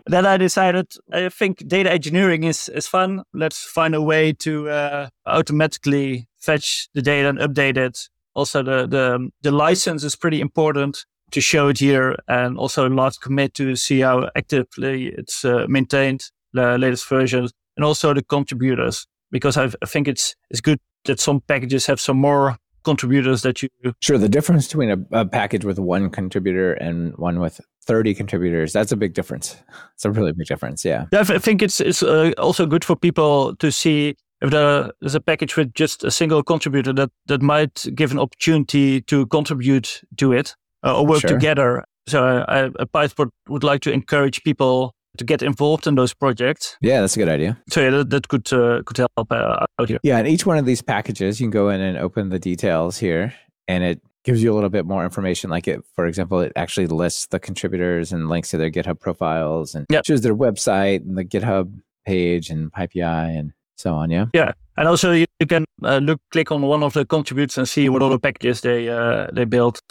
[0.07, 3.23] then I decided I think data engineering is is fun.
[3.33, 8.09] Let's find a way to uh, automatically fetch the data and update it.
[8.33, 12.89] Also, the the the license is pretty important to show it here and also a
[12.89, 18.23] large commit to see how actively it's uh, maintained, the latest versions, and also the
[18.23, 19.05] contributors.
[19.31, 23.61] Because I've, i think it's it's good that some packages have some more contributors that
[23.61, 23.69] you.
[24.01, 28.71] Sure, the difference between a, a package with one contributor and one with 30 contributors
[28.71, 29.57] that's a big difference
[29.95, 32.95] it's a really big difference yeah, yeah i think it's it's uh, also good for
[32.95, 37.85] people to see if there's a package with just a single contributor that that might
[37.95, 41.29] give an opportunity to contribute to it uh, or work sure.
[41.29, 41.83] together.
[42.07, 43.07] So I, I,
[43.47, 46.77] would like to encourage people to get involved in those projects.
[46.81, 47.57] Yeah, that's a good idea.
[47.69, 49.99] So yeah, that, that could uh, could help uh, out here.
[50.03, 52.97] Yeah, and each one of these packages, you can go in and open the details
[52.97, 53.33] here,
[53.67, 55.49] and it gives you a little bit more information.
[55.49, 59.75] Like it, for example, it actually lists the contributors and links to their GitHub profiles,
[59.75, 60.05] and yep.
[60.05, 61.71] shows their website and the GitHub
[62.05, 64.09] page and PyPI, and so on.
[64.09, 64.27] Yeah.
[64.33, 67.67] Yeah, and also you, you can uh, look, click on one of the contributors and
[67.67, 69.81] see what other packages they uh, they built.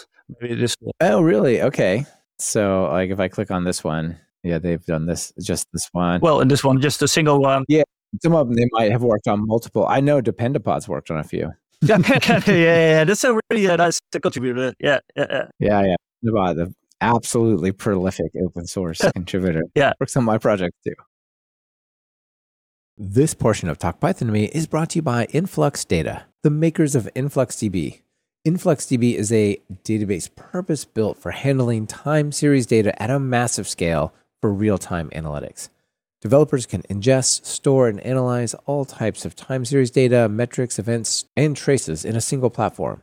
[0.41, 0.77] Maybe this.
[1.01, 1.63] Oh, really?
[1.63, 2.05] Okay.
[2.39, 6.21] So, like, if I click on this one, yeah, they've done this, just this one.
[6.21, 7.65] Well, and this one, just a single one.
[7.69, 7.83] Yeah,
[8.23, 9.87] some of them they might have worked on multiple.
[9.87, 11.53] I know Dependabot's worked on a few.
[11.81, 14.75] yeah, yeah, yeah, that's a really uh, nice contributor.
[14.81, 15.49] Yeah, yeah, yeah.
[15.59, 15.97] Yeah, yeah.
[16.25, 19.63] Dependapod, the absolutely prolific open source contributor.
[19.75, 19.93] Yeah.
[20.01, 20.95] Works on my project too.
[22.97, 26.51] This portion of Talk Python to Me is brought to you by Influx Data, the
[26.51, 28.01] makers of InfluxDB.
[28.49, 34.15] InfluxDB is a database purpose built for handling time series data at a massive scale
[34.41, 35.69] for real time analytics.
[36.23, 41.59] Developers can ingest, store, and analyze all types of time series data, metrics, events, and
[41.59, 43.03] traces in a single platform.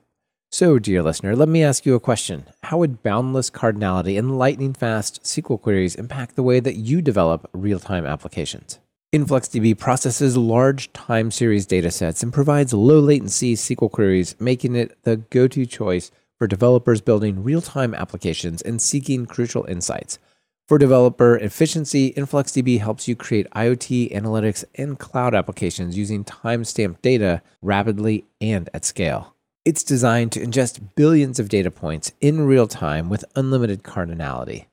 [0.52, 2.46] So, dear listener, let me ask you a question.
[2.64, 7.48] How would boundless cardinality and lightning fast SQL queries impact the way that you develop
[7.54, 8.80] real time applications?
[9.16, 15.16] InfluxDB processes large time series datasets and provides low latency SQL queries, making it the
[15.16, 20.20] go to choice for developers building real time applications and seeking crucial insights.
[20.68, 27.42] For developer efficiency, InfluxDB helps you create IoT, analytics, and cloud applications using timestamped data
[27.62, 29.34] rapidly and at scale.
[29.64, 34.66] It's designed to ingest billions of data points in real time with unlimited cardinality.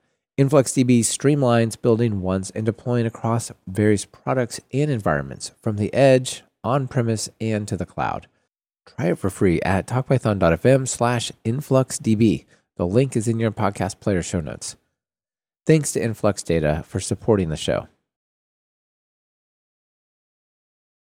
[0.43, 6.89] InfluxDB streamlines building once and deploying across various products and environments from the edge, on
[6.89, 8.27] premise, and to the cloud.
[8.85, 12.45] Try it for free at talkpython.fm slash influxdb.
[12.77, 14.75] The link is in your podcast player show notes.
[15.65, 17.87] Thanks to Influx Data for supporting the show.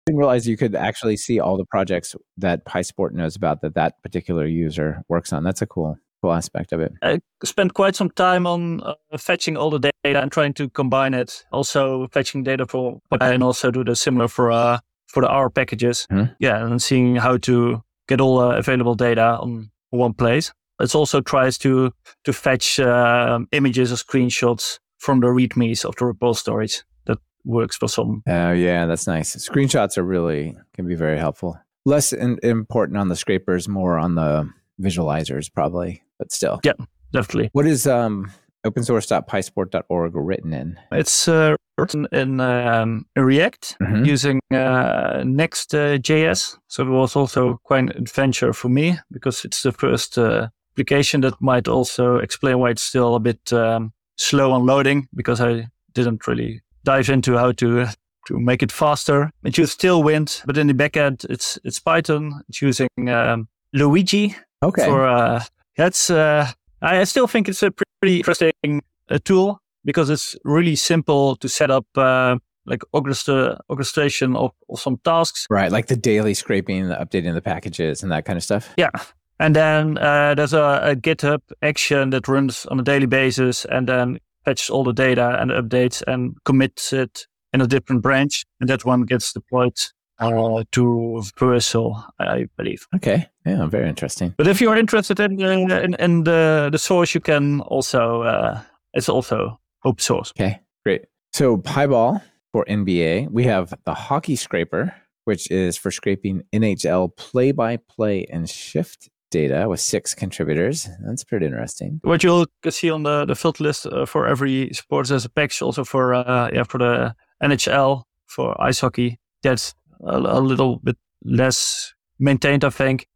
[0.03, 3.75] I didn't realize you could actually see all the projects that PySport knows about that
[3.77, 5.42] that particular user works on.
[5.42, 6.92] That's a cool, cool aspect of it.
[7.02, 11.14] I spent quite some time on uh, fetching all the data and trying to combine
[11.14, 11.44] it.
[11.50, 16.06] Also fetching data for and also do the similar for uh, for the R packages.
[16.11, 16.24] Hmm.
[16.38, 20.52] Yeah, and seeing how to get all uh, available data on one place.
[20.80, 21.92] It also tries to
[22.24, 26.85] to fetch um images or screenshots from the readmes of the repositories.
[27.06, 28.22] That works for some.
[28.28, 29.35] Oh, yeah, that's nice.
[29.37, 31.58] Screenshots are really, can be very helpful.
[31.85, 34.48] Less in, important on the scrapers, more on the
[34.80, 36.61] visualizers, probably, but still.
[36.64, 36.72] Yeah.
[37.12, 38.30] Definitely, What is um,
[38.64, 40.78] opensource.pysport.org written in?
[40.92, 43.76] it's uh, written in, um, in React.
[43.82, 44.06] Mhm.
[44.06, 46.58] using uh, Next.js.
[46.68, 51.20] So it was also quite an adventure for me because it's the first uh, application
[51.22, 55.68] that might also explain why it's still a bit um, slow on loading because I
[55.94, 57.87] didn't really dive into how to
[58.28, 59.30] to make it faster.
[59.44, 62.42] It uses Tailwind, but in the backend it's it's Python.
[62.48, 64.85] It's using um, Luigi Okay.
[64.85, 65.42] for uh,
[65.77, 67.70] that's uh, I still think it's a
[68.01, 74.37] pretty interesting uh, tool because it's really simple to set up uh, like orchestra orchestration
[74.37, 75.46] of, of some tasks.
[75.51, 75.72] right.
[75.72, 78.72] Like the daily scraping, the updating the packages, and that kind of stuff.
[78.77, 78.90] Yeah.
[79.38, 83.88] And then uh, there's a, a GitHub action that runs on a daily basis and
[83.88, 88.44] then fetches all the data and updates and commits it in a different branch.
[88.61, 89.77] And that one gets deployed
[90.20, 92.87] uh, to Vercel, I believe.
[92.94, 93.29] Okay.
[93.44, 94.35] Yeah, very interesting.
[94.37, 98.61] But if you're interested in, uh, in, in the, the source, you can also, uh,
[98.94, 100.33] it's also open source.
[100.38, 101.02] Okay, great.
[101.33, 108.26] So py_ball for NBA, we have the Hockey Scraper, which is for scraping NHL play-by-play
[108.31, 110.88] and shift data with six contributors.
[111.05, 112.00] That's pretty interesting.
[112.05, 115.62] What you'll see on the, the filter list uh, for every sport as a package,
[115.62, 119.18] also for uh, yeah for the NHL for ice hockey.
[119.42, 119.74] That's
[120.05, 123.07] a, a little bit less maintained, I think.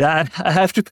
[0.00, 0.84] Yeah, I have to.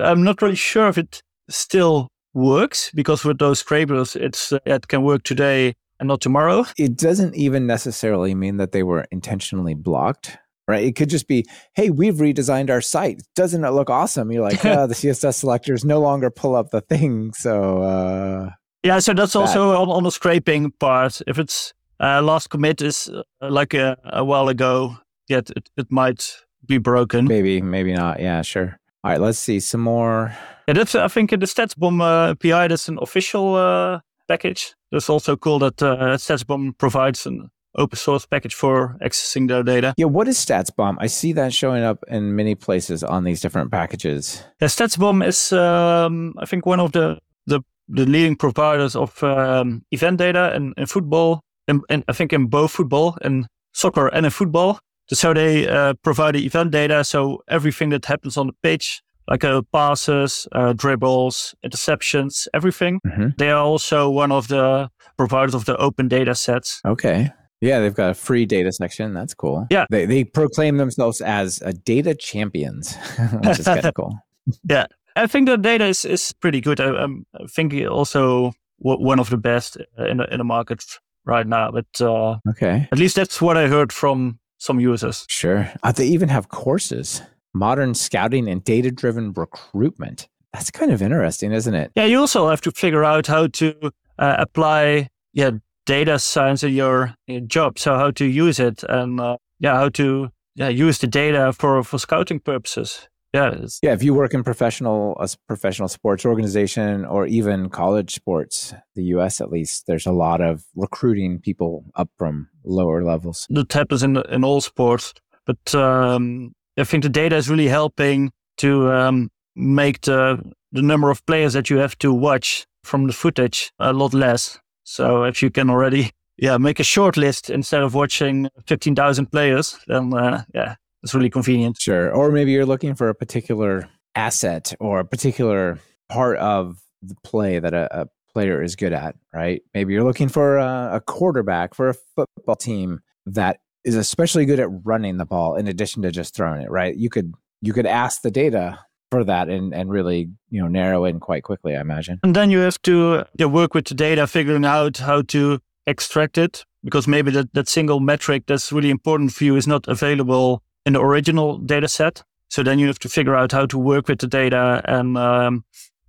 [0.00, 4.86] I'm not really sure if it still works because with those scrapers, it's uh, it
[4.86, 6.64] can work today and not tomorrow.
[6.78, 10.84] It doesn't even necessarily mean that they were intentionally blocked, right?
[10.84, 11.44] It could just be,
[11.74, 13.22] hey, we've redesigned our site.
[13.34, 14.30] Doesn't it look awesome?
[14.30, 17.32] You're like, uh, the CSS selectors no longer pull up the thing.
[17.32, 18.50] So, uh,
[18.84, 21.20] Yeah, so that's also on, on the scraping part.
[21.26, 24.98] If it's uh, last commit is uh, like a, a while ago,
[25.28, 27.24] yet it, it might be broken.
[27.26, 28.20] maybe, maybe not.
[28.20, 28.78] Yeah, sure.
[29.04, 30.36] All right, let's see some more.
[30.68, 34.74] Yeah, that's I think in the StatsBomb uh, API that's an official uh, package.
[34.92, 39.94] That's also cool that uh, StatsBomb provides an open source package for accessing their data.
[39.96, 40.96] Yeah, what is StatsBomb?
[41.00, 44.44] I see that showing up in many places on these different packages.
[44.60, 49.84] Yeah, StatsBomb is um, I think one of the the, the leading providers of um,
[49.90, 54.26] event data in, in football, and, and I think in both football and soccer and
[54.26, 54.78] in football.
[55.08, 59.44] So they uh, provide the event data, so everything that happens on the pitch, like
[59.44, 63.00] uh, passes, uh, dribbles, interceptions, everything.
[63.06, 63.36] Mhm.
[63.36, 66.80] They are also one of the providers of the open data sets.
[66.86, 67.30] Okay.
[67.60, 69.14] Yeah, they've got a free data section.
[69.14, 69.66] That's cool.
[69.70, 69.86] Yeah.
[69.90, 72.96] They, they proclaim themselves as a data champions,
[73.44, 74.18] which is kind of cool.
[74.68, 74.86] Yeah.
[75.14, 76.80] I think the data is, is pretty good.
[76.80, 80.82] I, I'm thinking also one of the best in the, in the market
[81.24, 81.70] right now.
[81.70, 85.26] But uh, okay, at least that's what I heard from some users.
[85.28, 85.70] Sure.
[85.82, 87.20] Uh, they even have courses,
[87.52, 90.28] modern scouting and data driven recruitment.
[90.52, 91.90] That's kind of interesting, isn't it?
[91.96, 93.74] Yeah, you also have to figure out how to
[94.18, 95.50] uh, apply yeah
[95.84, 97.78] data science in your, your, job.
[97.78, 101.82] So how to use it and uh, yeah how to yeah use the data for
[101.82, 103.08] for scouting purposes.
[103.32, 103.92] Yeah, yeah.
[103.92, 109.40] If you work in professional a professional sports organization or even college sports, the U.S.
[109.40, 113.46] at least, there's a lot of recruiting people up from lower levels.
[113.48, 115.14] That happens in in all sports,
[115.46, 121.10] but um, I think the data is really helping to um, make the the number
[121.10, 124.60] of players that you have to watch from the footage a lot less.
[124.84, 129.32] So if you can already yeah make a short list instead of watching fifteen thousand
[129.32, 131.80] players, then uh, yeah it's really convenient.
[131.80, 132.12] Sure.
[132.12, 135.78] Or maybe you're looking for a particular asset or a particular
[136.08, 139.62] part of the play that a, a player is good at, right?
[139.74, 144.60] Maybe you're looking for a, a, quarterback for a football team that is especially good
[144.60, 146.96] at running the ball in addition to just throwing it, right?
[146.96, 148.78] You could you could ask the data
[149.10, 152.20] for that and, and really you know narrow in quite quickly, I imagine.
[152.22, 156.38] And then you have to yeah, work with the data, figuring out how to extract
[156.38, 160.62] it because maybe that, that single metric that's really important for you is not available
[160.86, 162.22] in the original data set.
[162.48, 165.64] So then you have to figure out how to work with the data and um,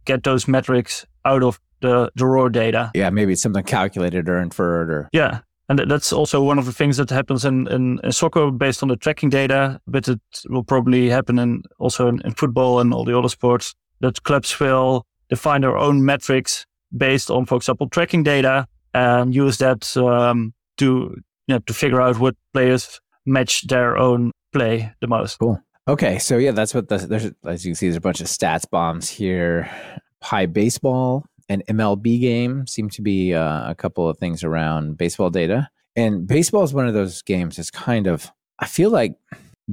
[0.05, 2.91] get those metrics out of the, the raw data.
[2.93, 5.09] Yeah, maybe it's something calculated or inferred or.
[5.13, 5.39] Yeah.
[5.69, 8.89] And that's also one of the things that happens in, in, in soccer based on
[8.89, 10.19] the tracking data, but it
[10.49, 14.59] will probably happen in also in, in football and all the other sports that clubs
[14.59, 16.65] will define their own metrics
[16.95, 21.15] based on, for example, tracking data and use that um, to
[21.47, 25.38] you know, to figure out what players match their own play the most.
[25.38, 25.62] Cool.
[25.88, 28.28] Okay, so yeah, that's what the, there's as you can see, there's a bunch of
[28.28, 29.70] StatsBombs here.
[30.24, 35.70] pybaseball and MLB game seem to be uh, a couple of things around baseball data.
[35.95, 39.16] And baseball is one of those games that's kind of I feel like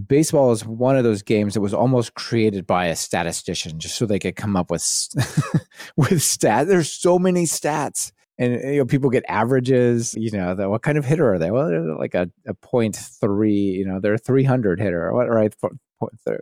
[0.06, 4.06] baseball is one of those games that was almost created by a statistician just so
[4.06, 4.82] they could come up with
[5.96, 6.66] with stats.
[6.66, 10.98] There's so many stats and you know people get averages you know the, what kind
[10.98, 11.52] of hitter are they?
[11.52, 15.54] Well they're like a, a point three you know they're a 300 hitter what right?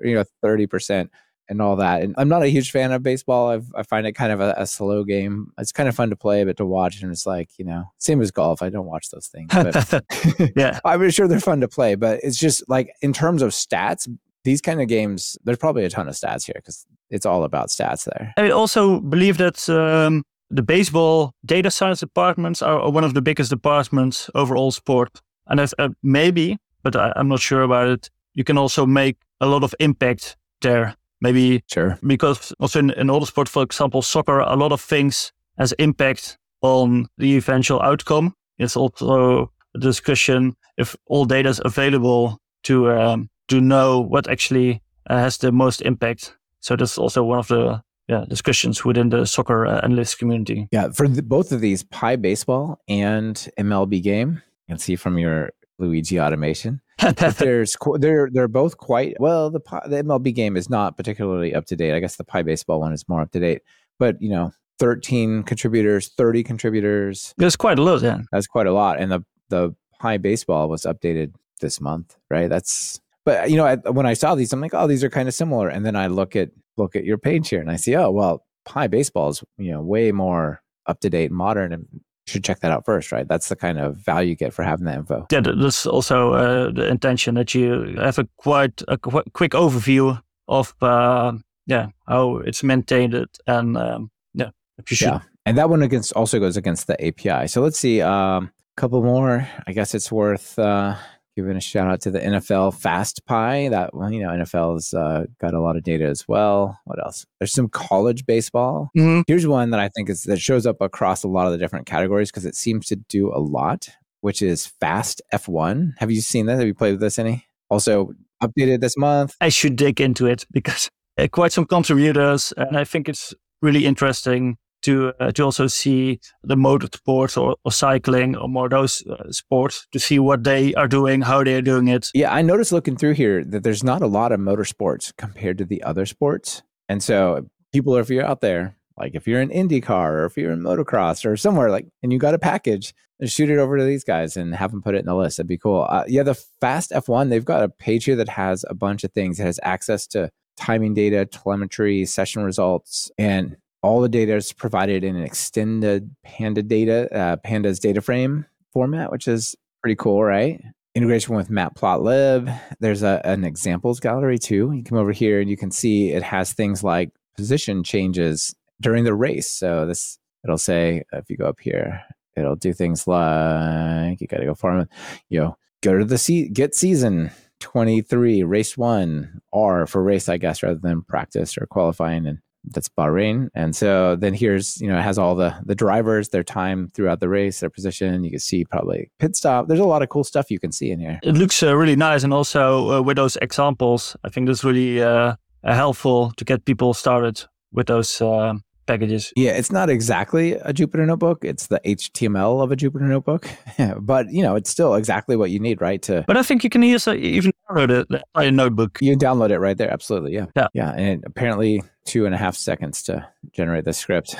[0.03, 1.09] You know 30%
[1.51, 2.03] and all that.
[2.03, 3.51] And i'm not a huge fan of baseball.
[3.51, 5.51] I've, i find it kind of a, a, slow game.
[5.59, 8.23] It's kind of fun to play but to watch and it's like you know same
[8.23, 10.05] as golf i don't watch those things but
[10.57, 10.79] yeah.
[10.85, 14.09] I'm sure they're fun to play but it's just like in terms of stats
[14.45, 17.69] these kind of games there's probably a ton of stats here because it's all about
[17.69, 18.33] stats there.
[18.37, 23.51] I also believe that um the baseball data science departments are one of the biggest
[23.51, 25.21] departments overall sport.
[25.47, 29.17] And if, uh, maybe, but I, am not sure about it, you can also make
[29.41, 30.95] a lot of impact there.
[31.21, 31.99] Maybe sure.
[32.07, 35.73] because also in, in all the sport, for example, soccer, a lot of things has
[35.73, 38.35] impact on the eventual outcome.
[38.59, 44.81] It's also a discussion if all data is available to um, to know what actually
[45.11, 46.37] uh, has the most impact.
[46.61, 50.69] So that's also one of the yeah, discussions within the soccer uh, analyst community.
[50.73, 55.51] Yeah, for the, both of these, pybaseball and MLB Game, you can see from your
[55.79, 56.81] Luigi automation.
[57.39, 59.51] there's they're they're both quite well.
[59.51, 61.95] The the MLB game is not particularly up to date.
[61.95, 63.63] I guess the pybaseball one is more up to date.
[63.99, 67.35] But you know, 13 contributors, 30 contributors.
[67.37, 68.03] That's quite a lot.
[68.03, 69.01] Yeah, that's quite a lot.
[69.01, 72.49] And the the pybaseball was updated this month, right?
[72.49, 75.29] That's but you know, I, when I saw these, I'm like, oh, these are kind
[75.29, 75.69] of similar.
[75.69, 78.45] And then I look at look at your page here and I see, oh, well,
[78.67, 81.87] pybaseball is, you know, way more up to date, modern, and
[82.27, 83.27] should check that out first, right?
[83.27, 85.27] That's the kind of value you get for having that info.
[85.31, 90.21] Yeah, that's also uh, the intention that you have a quite a qu- quick overview
[90.47, 91.33] of uh,
[91.67, 93.15] yeah how it's maintained
[93.47, 95.09] and um, yeah if you should.
[95.09, 97.49] Yeah, and that one against also goes against the API.
[97.49, 99.49] So let's see, a um, couple more.
[99.67, 100.97] I guess it's worth uh,
[101.39, 103.71] giving a shout out to the nflfastpy.
[103.71, 106.81] That well, you know, NFL's uh, got a lot of data as well.
[106.85, 107.25] What else?
[107.39, 108.91] There's some college baseball.
[108.97, 109.21] Mm-hmm.
[109.29, 111.87] Here's one that I think is that shows up across a lot of the different
[111.87, 113.89] categories because it seems to do a lot,
[114.21, 115.93] which is Fast F1.
[115.99, 116.59] Have you seen that?
[116.59, 117.47] Have you played with this any?
[117.71, 118.13] Also
[118.43, 119.37] updated this month.
[119.41, 123.33] I should dig into it because uh, quite some contributors, and I think it's
[123.63, 129.07] really interesting to uh, to also see the motorsports or, or cycling or more those
[129.07, 132.11] uh, sports to see what they are doing, how they are doing it.
[132.15, 135.65] Yeah, I noticed looking through here that there's not a lot of motorsports compared to
[135.65, 140.11] the other sports, and so people, if you're out there Like if you're in IndyCar
[140.11, 143.59] or if you're in motocross or somewhere like, and you got a package, shoot it
[143.59, 145.37] over to these guys and have them put it in the list.
[145.37, 145.87] That'd be cool.
[145.89, 149.13] Uh, yeah, the Fast F1, they've got a page here that has a bunch of
[149.13, 149.39] things.
[149.39, 155.05] It has access to timing data, telemetry, session results, and all the data is provided
[155.05, 160.61] in an extended Panda data, uh, Pandas data frame format, which is pretty cool, right?
[160.95, 162.59] Integration with Matplotlib.
[162.81, 164.73] There's a, an examples gallery too.
[164.73, 169.05] You come over here and you can see it has things like position changes during
[169.05, 169.49] the race.
[169.49, 172.03] So this it'll say if you go up here,
[172.37, 174.89] it'll do things like you got to go farm,
[175.29, 180.63] you know, go to the get season 23 race one R for race, I guess,
[180.63, 182.27] rather than practice or qualifying.
[182.27, 183.49] And that's Bahrain.
[183.55, 187.21] And so then here's, you know, it has all the the drivers, their time throughout
[187.21, 188.25] the race, their position.
[188.25, 189.69] You can see probably pit stop.
[189.69, 191.19] There's a lot of cool stuff you can see in here.
[191.23, 195.03] It looks uh, really nice, and also uh, with those examples, I think that's really
[195.03, 198.55] uh, helpful to get people started with those uh,
[198.89, 199.33] packages.
[199.37, 201.45] Yeah, it's not exactly a Jupyter notebook.
[201.45, 203.49] It's the HTML of a Jupyter notebook,
[204.01, 206.03] but you know, it's still exactly what you need, right?
[206.03, 208.99] To but I think you can use, even download it, a notebook.
[209.01, 209.93] You download it right there.
[209.93, 210.93] Absolutely, yeah, yeah, yeah.
[210.93, 214.35] And apparently, two and a half seconds to generate the script.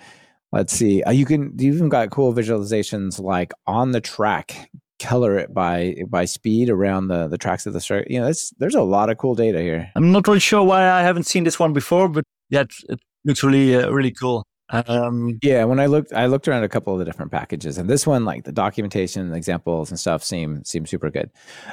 [0.52, 1.02] Let's see.
[1.02, 4.70] Uh, you can you even got cool visualizations like on the track
[5.02, 8.10] color it by by speed around the the tracks of the start.
[8.10, 9.90] You know, it's, there's a lot of cool data here.
[9.96, 13.00] I'm not really sure why I haven't seen this one before, but yeah, it, it
[13.24, 14.44] looks really uh, really cool.
[14.72, 17.90] Um, yeah, when I looked, I looked around a couple of the different packages, and
[17.90, 21.30] this one, like the documentation, and examples, and stuff, seem seem super good.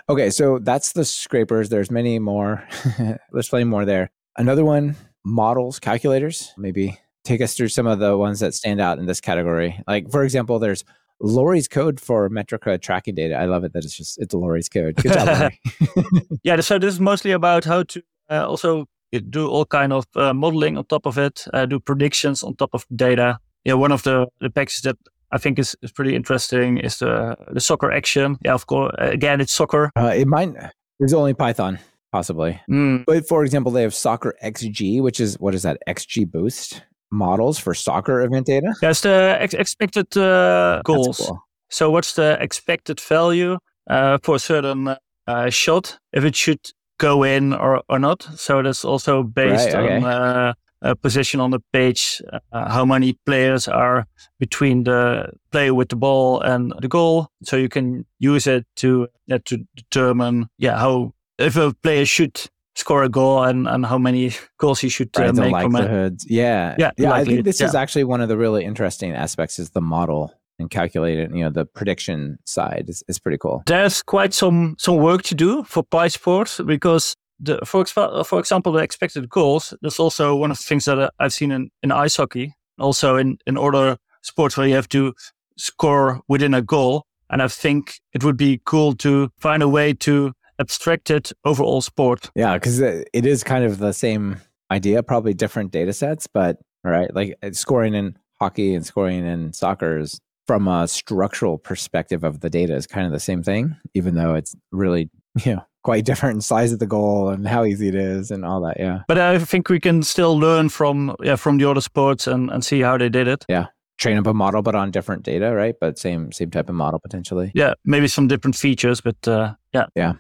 [0.10, 1.70] Okay, so that's the scrapers.
[1.70, 2.68] There's many more.
[3.32, 4.12] There's plenty more there.
[4.38, 6.54] Another one, models, calculators.
[6.58, 9.82] Maybe take us through some of the ones that stand out in this category.
[9.88, 10.84] Like for example, there's
[11.22, 13.36] Laurie's code for Metrica tracking data.
[13.36, 14.98] I love it that it's just it's Laurie's code.
[14.98, 15.28] Good job,
[15.96, 16.22] Lori.
[16.44, 20.34] yeah, so this is mostly about how to uh, also do all kind of uh,
[20.34, 23.40] modeling on top of it, uh, do predictions on top of data.
[23.64, 24.98] Yeah, one of the, the packages that
[25.32, 28.38] I think is, is pretty interesting is the the socceraction.
[28.44, 28.94] Yeah, of course.
[28.98, 29.92] Again, it's soccer.
[29.98, 30.54] Uh, it might.
[31.00, 31.80] There's only Python
[32.12, 32.60] possibly.
[32.70, 33.06] Mm.
[33.06, 36.82] But for example, they have Soccer XG, which is what is that XGBoost
[37.12, 38.74] models for soccer event data?
[38.82, 41.18] Yes, the ex- expected uh, goals.
[41.18, 41.44] Cool.
[41.70, 43.58] So what's the expected value
[43.90, 44.96] uh, for a certain
[45.28, 48.24] uh, shot if it should go in or, or not?
[48.36, 49.98] So that's also based right, okay.
[49.98, 54.06] on uh, a position on the page, uh, how many players are
[54.40, 57.30] between the player with the ball and the goal.
[57.44, 59.08] So you can use it to
[59.46, 62.40] to determine yeah how if a player should
[62.76, 66.24] score a goal and, and how many goals he should uh, right, make it.
[66.28, 66.76] Yeah.
[66.80, 66.92] Yeah.
[66.98, 67.12] Yeah.
[67.12, 67.68] I think this yeah.
[67.68, 71.32] is actually one of the really interesting aspects is the model and calculate it.
[71.34, 73.64] You know, the prediction side is, is pretty cool.
[73.66, 78.80] There's quite some some work to do for PySports because the for, for example the
[78.80, 79.74] expected goals.
[79.82, 82.56] That's also one of the things that I've seen in, in ice hockey.
[82.78, 85.14] Also in in other sports where you have to
[85.58, 87.06] score within a goal.
[87.30, 92.32] And I think it would be cool to find a way to abstracted overall sport.
[92.36, 94.42] Yeah, because it is kind of the same
[94.72, 100.00] idea, probably different data sets, but right, like scoring in hockey and scoring in soccer
[100.00, 100.20] is
[100.50, 104.34] from a structural perspective of the data is kind of the same thing, even though
[104.34, 105.08] it's really,
[105.46, 108.44] you know, quite different in size of the goal and how easy it is and
[108.44, 108.78] all that.
[108.80, 109.04] Yeah.
[109.08, 112.66] But I think we can still learn from yeah from the other sports and, and
[112.66, 113.46] see how they did it.
[113.48, 113.68] Yeah.
[114.00, 115.76] Train up a model, but on different data, right?
[115.80, 117.52] But same same type of model potentially.
[117.54, 119.86] Yeah, maybe some different features, but uh, yeah.
[119.96, 120.14] Yeah.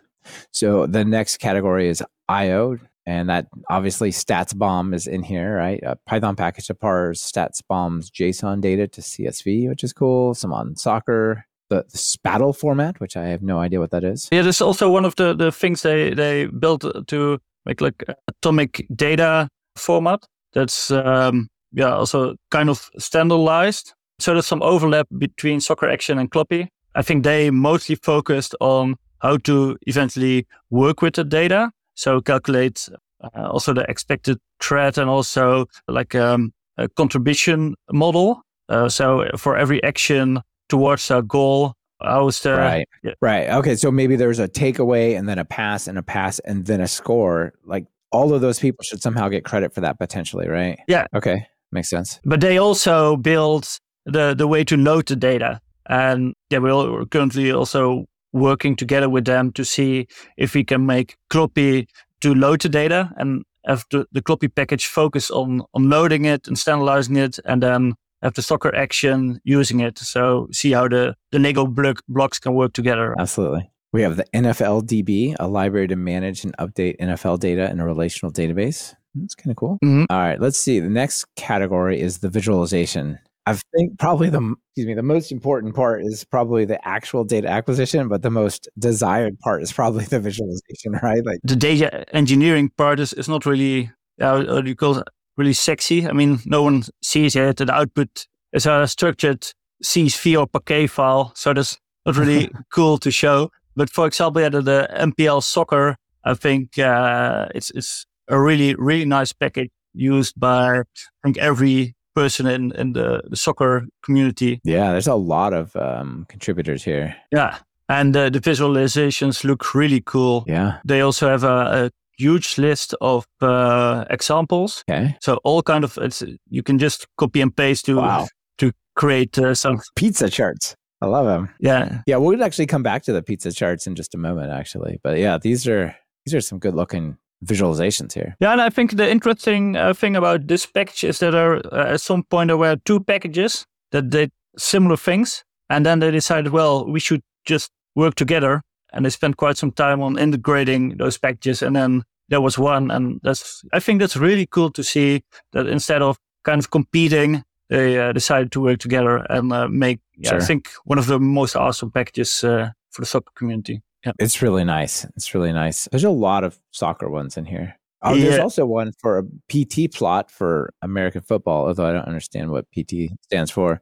[0.51, 2.77] So the next category is IO,
[3.09, 5.79] and that obviously StatsBomb is in here, right?
[5.81, 10.35] A Python package to parse StatsBomb's JSON data to CSV, which is cool.
[10.35, 14.29] Some on soccer, the, the SPADL format, which I have no idea what that is.
[14.31, 18.03] Yeah, this is also one of the, the things they, they built to make like
[18.27, 20.23] atomic data format.
[20.53, 23.95] That's um, yeah also kind of standardized.
[24.19, 26.67] So there's some overlap between socceraction and Kloppy.
[26.93, 31.71] I think they mostly focused on how to eventually work with the data.
[31.99, 32.87] So calculate
[33.21, 38.41] uh, also the expected threat and also like um, a contribution model.
[38.69, 40.39] Uh, so for every action
[40.69, 43.11] towards a goal, how's the right, yeah.
[43.21, 43.49] right?
[43.49, 46.79] Okay, so maybe there's a takeaway and then a pass and a pass and then
[46.79, 47.51] a score.
[47.65, 50.79] Like all of those people should somehow get credit for that potentially, right?
[50.87, 51.05] Yeah.
[51.13, 52.21] Okay, makes sense.
[52.23, 53.67] But they also build
[54.05, 59.25] the the way to load the data, and yeah, we're currently also working together with
[59.25, 60.07] them to see
[60.37, 61.87] if we can make Kloppy
[62.21, 66.47] to load the data and have the, the Kloppy package focus on, on loading it
[66.47, 69.97] and standardizing it and then have the socceraction using it.
[69.97, 73.15] So see how the, the Lego block, blocks can work together.
[73.17, 73.69] Absolutely.
[73.91, 77.85] We have the NFL DB, a library to manage and update NFL data in a
[77.85, 78.93] relational database.
[79.15, 79.79] That's kind of cool.
[79.83, 80.05] Mhm.
[80.09, 80.79] All right, let's see.
[80.79, 83.17] The next category is the visualization.
[83.49, 87.49] I think probably the excuse me the most important part is probably the actual data
[87.49, 91.25] acquisition, but the most desired part is probably the visualization, right?
[91.25, 93.91] Like The data engineering part is, is not really,
[94.21, 95.03] uh, what do you call
[95.35, 96.07] really sexy.
[96.07, 97.57] I mean, no one sees it.
[97.57, 99.51] The output is a structured
[99.83, 101.31] CSV or Parquet file.
[101.35, 103.49] So that's not really cool to show.
[103.75, 109.05] But for example, yeah, the, the mplsoccer, I think uh, it's, it's a really, really
[109.05, 110.83] nice package used by, I
[111.23, 114.59] think, every person in, in the, the soccer community.
[114.63, 117.15] yeah, there's a lot of um, contributors here.
[117.31, 117.57] Yeah.
[117.87, 120.43] And uh, the visualizations look really cool.
[120.47, 120.79] Yeah.
[120.85, 124.83] They also have a, a huge list of uh, examples.
[124.89, 125.15] Okay.
[125.21, 128.27] So all kind of it's you can just copy and paste to Wow.
[128.59, 130.75] to create uh, some Pizza charts.
[131.01, 131.49] I love them.
[131.61, 134.99] yeah Yeah, we'll actually come back to the pizza charts in just a moment, actually.
[135.01, 135.95] But yeah, these are
[136.25, 138.35] these are some good looking visualizations here.
[138.39, 138.51] yeah.
[138.51, 142.01] And I think the interesting uh, thing about this package is that there uh, at
[142.01, 146.85] some point there were two packages that did similar things, and then they decided well
[146.85, 148.61] we should just work together,
[148.93, 152.91] and they spent quite some time on integrating those packages, and then there was one,
[152.91, 155.21] and that's I think that's really cool to see
[155.53, 157.43] that instead of kind of competing.
[157.69, 161.19] They uh, decided to work together and uh, make, yeah, I think, one of the
[161.19, 163.83] most awesome packages uh, for the soccer community.
[164.05, 164.13] Yeah.
[164.19, 165.05] It's really nice.
[165.15, 165.87] It's really nice.
[165.91, 167.75] There's a lot of soccer ones in here.
[168.01, 168.43] Oh, there's Yeah.
[168.43, 173.11] also one for a PT plot for American football, although I don't understand what PT
[173.23, 173.81] stands for.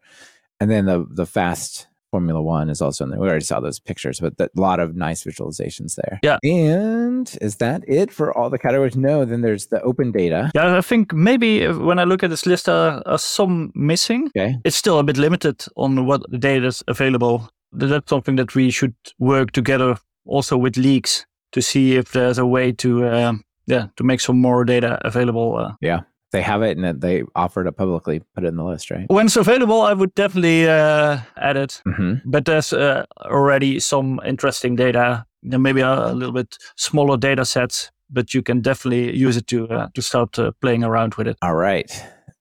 [0.60, 3.20] And then the the fast Formula One is also in there.
[3.20, 6.20] We already saw those pictures, but a lot of nice visualizations there.
[6.24, 6.38] Yeah.
[6.42, 8.96] And is that it for all the categories?
[8.96, 9.26] No.
[9.26, 10.50] Then there's the open data.
[10.56, 14.32] Yeah, I think maybe when I look at this list, uh, are some missing.
[14.36, 14.56] Okay.
[14.64, 17.50] It's still a bit limited on what data is available.
[17.78, 19.98] Th- That's something that we should work together
[20.28, 24.40] also with leaks to see if there's a way to, um, yeah, to make some
[24.42, 25.56] more data available.
[25.58, 25.74] Uh,
[26.34, 28.22] They have it and they offered it publicly.
[28.36, 29.06] Put it in the list, right?
[29.10, 31.82] when it's available, I would definitely uh, add it.
[31.86, 35.26] hmm But there's uh, already some interesting data.
[35.44, 39.48] There maybe a, a little bit smaller data sets, but you can definitely use it
[39.48, 41.38] to uh, to start uh, playing around with it.
[41.42, 41.90] All right.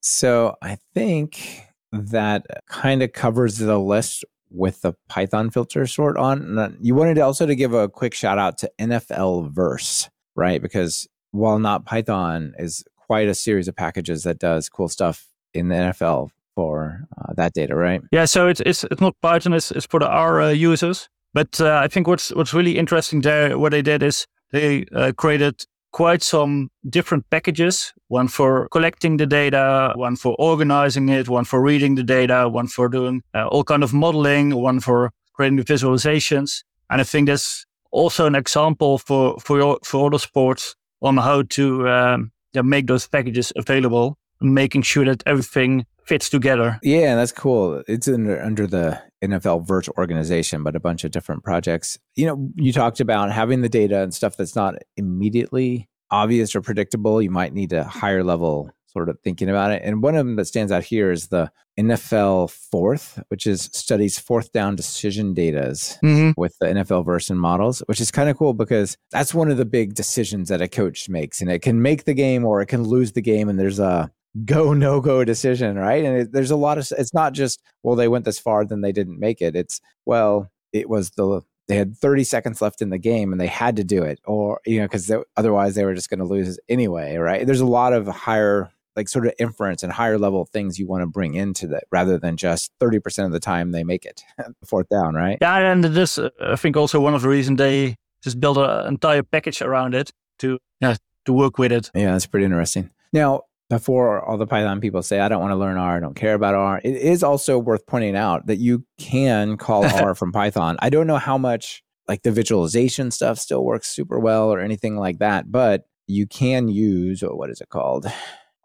[0.00, 1.62] So I think
[1.92, 4.24] that kind of covers the list
[4.56, 6.58] with the Python filter sort on.
[6.58, 10.60] And You wanted also to give a quick shout out to nflverse, right?
[10.60, 15.68] Because while not Python is quite a series of packages that does cool stuff in
[15.68, 18.00] the NFL for uh, that data, right?
[18.10, 21.08] Yeah, so it's it's, it's not Python; it's, it's for the R uh, users.
[21.34, 25.12] But uh, I think what's what's really interesting there, what they did is they uh,
[25.16, 25.66] created
[25.96, 27.94] quite some different packages.
[28.08, 32.68] One for collecting the data, one for organizing it, one for reading the data, one
[32.68, 36.64] for doing uh, all kind of modeling, one for creating the visualizations.
[36.90, 41.44] And I think that's also an example for for your, for other sports on how
[41.56, 46.78] to um, yeah, make those packages available, making sure that everything fits together.
[46.82, 47.82] Yeah, that's cool.
[47.88, 51.98] It's under under the nflverse organization, but a bunch of different projects.
[52.14, 56.60] You know, you talked about having the data and stuff that's not immediately obvious or
[56.60, 57.20] predictable.
[57.20, 59.82] You might need a higher level sort of thinking about it.
[59.84, 64.52] And one of them that stands out here is the nfl4th, which is studies fourth
[64.52, 66.30] down decision datas Mm-hmm.
[66.40, 69.94] with the nflverse models, which is kind of cool because that's one of the big
[69.94, 73.12] decisions that a coach makes, and it can make the game or it can lose
[73.12, 73.48] the game.
[73.48, 74.10] And there's a
[74.44, 76.04] go no go decision, right?
[76.04, 76.90] And it, there's a lot of.
[76.98, 79.56] It's not just well they went this far then they didn't make it.
[79.56, 83.48] It's well it was the they had 30 seconds left in the game and they
[83.48, 86.58] had to do it, or you know because otherwise they were just going to lose
[86.68, 87.46] anyway, right?
[87.46, 91.02] There's a lot of higher like sort of inference and higher level things you want
[91.02, 94.22] to bring into that rather than just 30% of the time they make it
[94.64, 95.36] fourth down, right?
[95.40, 98.86] Yeah, and this uh, I think also one of the reasons they just built an
[98.86, 101.90] entire package around it to yeah to work with it.
[101.94, 102.90] Yeah, that's pretty interesting.
[103.12, 106.14] Now, before all the Python people say, I don't want to learn R, I don't
[106.14, 110.32] care about R, it is also worth pointing out that you can call R from
[110.32, 110.76] Python.
[110.80, 114.96] I don't know how much like the visualization stuff still works super well or anything
[114.96, 118.06] like that, but you can use, oh, what is it called?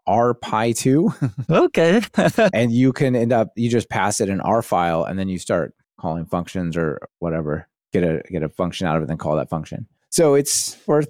[0.08, 2.00] RPy2, Okay.
[2.54, 5.38] and you can end up, you just pass it an R file and then you
[5.38, 9.36] start calling functions or whatever, get a, get a function out of it, then call
[9.36, 9.86] that function.
[10.12, 11.08] So it's worth,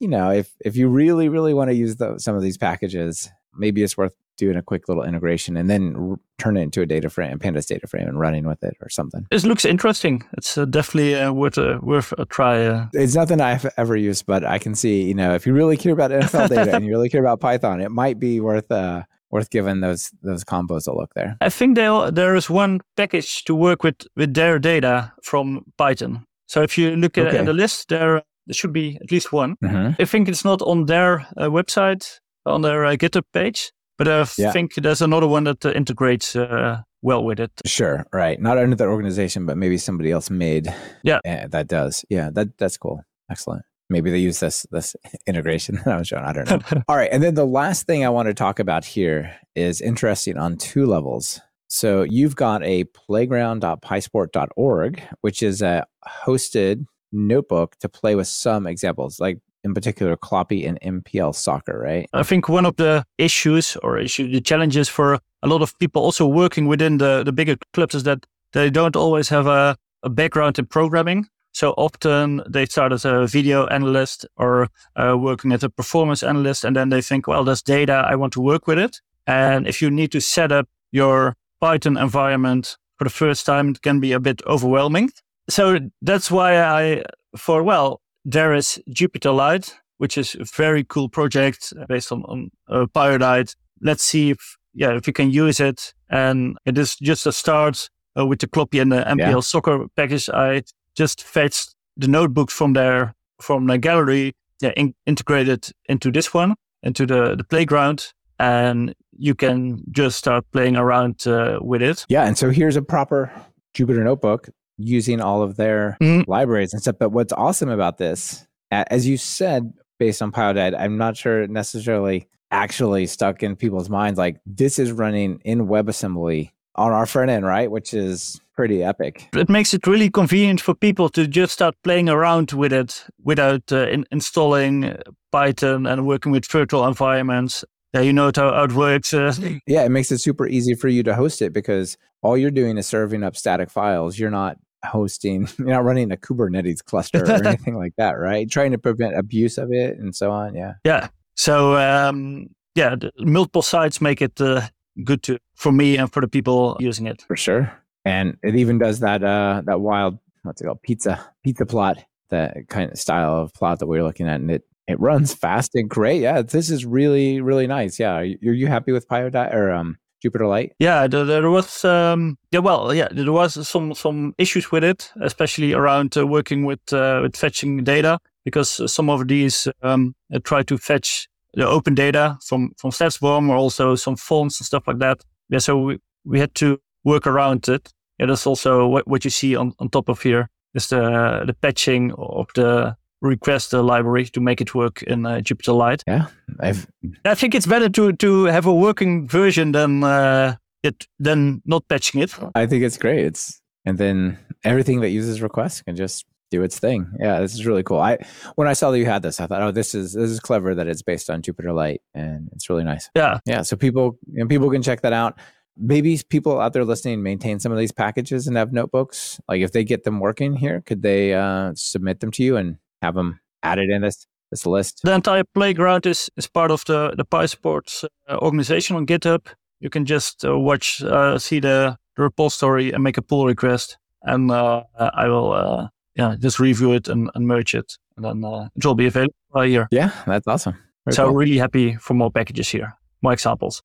[0.00, 3.30] you know, if if you really really want to use the, some of these packages,
[3.54, 6.86] maybe it's worth doing a quick little integration and then r- turn it into a
[6.86, 9.26] data frame, a pandas data frame, and running with it or something.
[9.30, 10.22] this looks interesting.
[10.38, 12.64] It's uh, definitely uh, worth a worth a try.
[12.64, 12.86] Uh.
[12.94, 15.92] It's nothing I've ever used, but I can see, you know, if you really care
[15.92, 19.50] about NFL data and you really care about Python, it might be worth uh worth
[19.50, 21.36] giving those those combos a look there.
[21.42, 26.24] I think there there is one package to work with with their data from Python.
[26.46, 27.38] So if you look at, Okay.
[27.38, 29.54] at the list, there there should be at least one.
[29.60, 33.72] hmm I think it's not on their uh, website, on their uh, GitHub page.
[33.98, 34.52] But I yeah.
[34.52, 37.50] think there's another one that uh, integrates uh, well with it.
[37.66, 38.40] Sure, right.
[38.40, 40.72] Not under that organization, but maybe somebody else made.
[41.02, 42.04] Yeah, that does.
[42.08, 43.02] Yeah, that that's cool.
[43.30, 43.62] Excellent.
[43.90, 44.94] Maybe they use this this
[45.26, 46.24] integration that I was showing.
[46.24, 46.60] I don't know.
[46.88, 50.36] All right, and then the last thing I want to talk about here is interesting
[50.38, 51.40] on two levels.
[51.66, 55.84] So you've got a playground.pysport.org, which is a
[56.24, 62.08] hosted notebook to play with some examples, like in particular Kloppy and mplsoccer, right?
[62.12, 66.02] I think one of the issues or issue, the challenges for a lot of people
[66.02, 70.08] also working within the, the bigger clubs is that they don't always have a, a
[70.08, 71.26] background in programming.
[71.52, 76.64] So often they start as a video analyst or uh, working as a performance analyst,
[76.64, 79.00] and then they think, well, there's data, I want to work with it.
[79.26, 83.82] And if you need to set up your Python environment for the first time, it
[83.82, 85.10] can be a bit overwhelming.
[85.48, 87.02] So that's why I,
[87.36, 92.50] for well, there is Jupyter Lite, which is a very cool project based on, on
[92.68, 93.54] uh, Pyodide.
[93.80, 95.94] Let's see if, yeah, if you can use it.
[96.10, 97.88] And it is just a start
[98.18, 99.40] uh, with the Kloppy and the MPL yeah.
[99.40, 100.28] soccer package.
[100.28, 100.62] I
[100.94, 106.54] just fetched the notebooks from there, from the gallery, yeah, in, integrated into this one,
[106.82, 108.12] into the, the playground.
[108.38, 112.04] And you can just start playing around uh, with it.
[112.08, 112.24] Yeah.
[112.24, 113.32] And so here's a proper
[113.74, 116.30] Jupyter notebook using all of their mm-hmm.
[116.30, 116.96] libraries and stuff.
[116.98, 122.28] But what's awesome about this, as you said, based on Pyodide, I'm not sure necessarily
[122.50, 124.18] actually stuck in people's minds.
[124.18, 127.70] Like this is running in WebAssembly on our front end, right?
[127.70, 129.28] Which is pretty epic.
[129.34, 133.62] It makes it really convenient for people to just start playing around with it without
[133.72, 134.96] uh, in- installing
[135.32, 137.64] Python and working with virtual environments.
[137.94, 139.14] Yeah, you know how, how it works.
[139.14, 139.34] Uh.
[139.66, 142.78] Yeah, it makes it super easy for you to host it because all you're doing
[142.78, 144.18] is serving up static files.
[144.18, 148.50] You're not hosting, you're not running a Kubernetes cluster or anything like that, right?
[148.50, 150.54] Trying to prevent abuse of it and so on.
[150.54, 150.74] Yeah.
[150.84, 151.08] Yeah.
[151.36, 154.62] So, um, yeah, multiple sites make it uh,
[155.04, 157.22] good to for me and for the people using it.
[157.22, 157.72] For sure.
[158.04, 161.98] And it even does that uh, that wild what's it called pizza pizza plot
[162.30, 165.34] that kind of style of plot that we are looking at, and it it runs
[165.34, 166.22] fast and great.
[166.22, 167.98] Yeah, this is really really nice.
[167.98, 170.72] Yeah, are you, are you happy with Pyodide or um Jupyter Lite?
[170.78, 175.10] Yeah, there, there was um, yeah, well, yeah, there was some some issues with it,
[175.20, 180.14] especially around uh, working with uh, with fetching data because some of these um,
[180.44, 184.86] try to fetch the open data from from StatsBomb or also some fonts and stuff
[184.86, 185.22] like that.
[185.48, 187.92] Yeah, so we, we had to work around it.
[188.18, 191.54] Yeah, that's also what, what you see on, on top of here is the the
[191.54, 196.02] patching of the request the library to make it work in uh, Jupyter Lite.
[196.06, 196.26] Yeah,
[196.60, 196.86] I've...
[197.24, 201.88] I think it's better to to have a working version than uh, it than not
[201.88, 202.34] patching it.
[202.54, 203.24] I think it's great.
[203.24, 207.10] It's and then everything that uses requests can just do its thing.
[207.18, 208.00] Yeah, this is really cool.
[208.00, 208.18] I
[208.54, 210.74] when I saw that you had this, I thought, oh, this is this is clever
[210.74, 213.10] that it's based on Jupyter Lite, and it's really nice.
[213.14, 213.62] Yeah, yeah.
[213.62, 215.38] So people and people can check that out.
[215.80, 219.40] Maybe people out there listening maintain some of these packages and have notebooks.
[219.48, 222.78] Like if they get them working here, could they uh, submit them to you and
[223.02, 225.00] have them added in this this list.
[225.04, 229.46] The entire playground is, is part of the the PySports uh, organization on GitHub.
[229.80, 233.96] You can just uh, watch, uh, see the, the repository and make a pull request,
[234.22, 238.44] and uh, I will uh, yeah just review it and, and merge it, and then
[238.44, 239.88] uh, it will be available here.
[239.90, 240.76] Yeah, that's awesome.
[241.04, 241.34] Very so cool.
[241.34, 243.82] really happy for more packages here, more examples.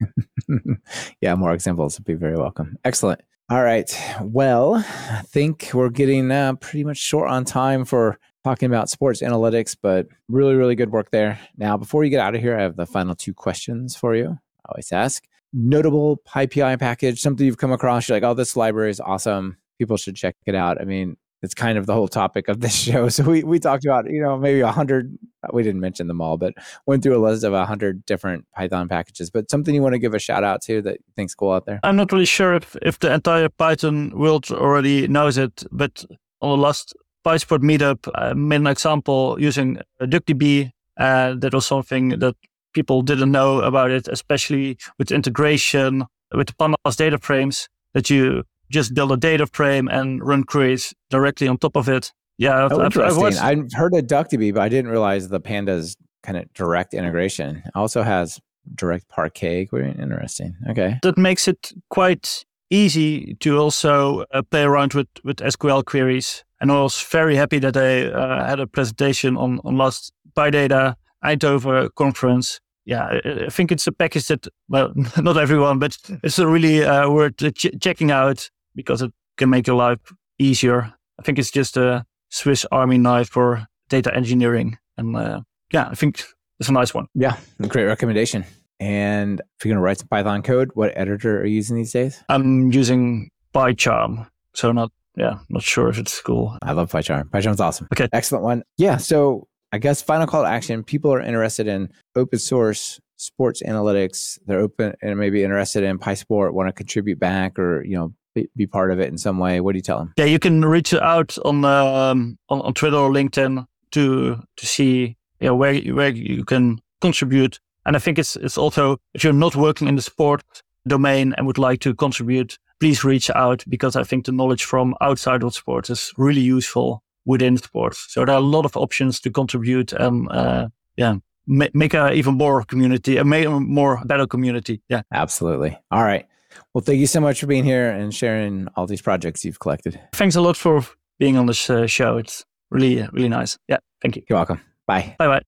[1.21, 2.77] yeah, more examples would be very welcome.
[2.83, 3.21] Excellent.
[3.49, 3.93] All right.
[4.21, 9.21] Well, I think we're getting uh, pretty much short on time for talking about sports
[9.21, 11.39] analytics, but really, really good work there.
[11.57, 14.37] Now, before you get out of here, I have the final two questions for you.
[14.65, 15.23] I always ask
[15.53, 18.09] notable PyPI package, something you've come across.
[18.09, 19.57] You're like, oh, this library is awesome.
[19.77, 20.81] People should check it out.
[20.81, 23.09] I mean, it's kind of the whole topic of this show.
[23.09, 25.15] So we, we talked about, you know, maybe a hundred,
[25.51, 26.53] we didn't mention them all, but
[26.87, 29.99] went through a list of a hundred different Python packages, but something you want to
[29.99, 31.79] give a shout out to that you think's cool out there?
[31.83, 36.05] I'm not really sure if, if the entire Python world already knows it, but
[36.41, 40.71] on the last PySport meetup I made an example using DuckDB.
[40.97, 42.35] Uh, that was something that
[42.73, 48.43] people didn't know about it, especially with integration with the pandas data frames that you
[48.69, 52.11] just build a data frame and run queries directly on top of it.
[52.37, 53.23] Yeah, oh, interesting.
[53.23, 57.63] Was, I've heard of DuckDB, but I didn't realize the pandas kind of direct integration
[57.75, 58.39] also has
[58.75, 59.67] direct parquet.
[59.67, 59.95] Query.
[59.99, 60.55] Interesting.
[60.69, 66.43] Okay, that makes it quite easy to also uh, play around with with SQL queries
[66.63, 70.95] and I was very happy that I uh, had a presentation on, on last PyData
[71.21, 72.61] Eindhoven conference.
[72.85, 77.35] Yeah, I think it's a package that, well, not everyone, but it's really uh, worth
[77.53, 79.99] ch- checking out because it can make your life
[80.39, 80.93] easier.
[81.19, 84.77] I think it's just a Swiss Army knife for data engineering.
[84.97, 85.41] And uh,
[85.73, 86.23] yeah, I think
[86.61, 87.07] it's a nice one.
[87.13, 87.35] Yeah,
[87.67, 88.45] great recommendation.
[88.79, 91.91] And if you're going to write some Python code, what editor are you using these
[91.91, 92.23] days?
[92.29, 96.57] I'm using PyCharm, so not yeah, not sure if it's cool.
[96.61, 97.29] I love PyCharm.
[97.29, 97.87] PyCharm's awesome.
[97.93, 98.63] Okay, excellent one.
[98.77, 100.83] Yeah, so I guess final call to action.
[100.83, 104.37] People are interested in open source sports analytics.
[104.45, 108.49] They're open and maybe interested in PySport, want to contribute back or you know be,
[108.55, 109.59] be part of it in some way.
[109.61, 110.13] What do you tell them?
[110.17, 115.17] Yeah, you can reach out on um, on, on Twitter or LinkedIn to to see
[115.39, 117.59] yeah where where you can contribute.
[117.85, 120.43] And I think it's it's also if you're not working in the sport
[120.87, 124.93] domain and would like to contribute, please reach out because I think the knowledge from
[124.99, 128.07] outside of sports is really useful within sports.
[128.09, 130.67] So there are a lot of options to contribute and uh,
[130.97, 131.15] yeah,
[131.47, 134.81] make a even more community, a more better community.
[134.89, 135.79] Yeah, absolutely.
[135.91, 136.27] All right.
[136.73, 139.97] Well, thank you so much for being here and sharing all these projects you've collected.
[140.11, 140.85] Thanks a lot for
[141.19, 142.17] being on this uh, show.
[142.17, 143.57] It's really, really nice.
[143.69, 144.23] Yeah, thank you.
[144.27, 144.59] You're welcome.
[144.87, 145.15] Bye.
[145.17, 145.41] Bye bye.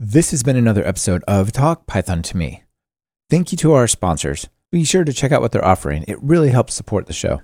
[0.00, 2.64] This has been another episode of Talk Python to Me.
[3.28, 4.48] Thank you to our sponsors.
[4.72, 7.42] Be sure to check out what they're offering, it really helps support the show.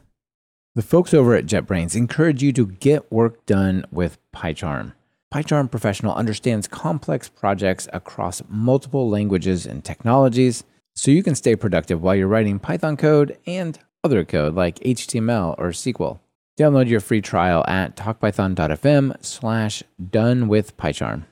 [0.77, 4.93] The folks over at JetBrains encourage you to get work done with PyCharm.
[5.35, 10.63] PyCharm Professional understands complex projects across multiple languages and technologies
[10.95, 15.57] so you can stay productive while you're writing Python code and other code like HTML
[15.59, 16.21] or SQL.
[16.57, 21.25] Download your free trial at talkpython.fm slash done with PyCharm.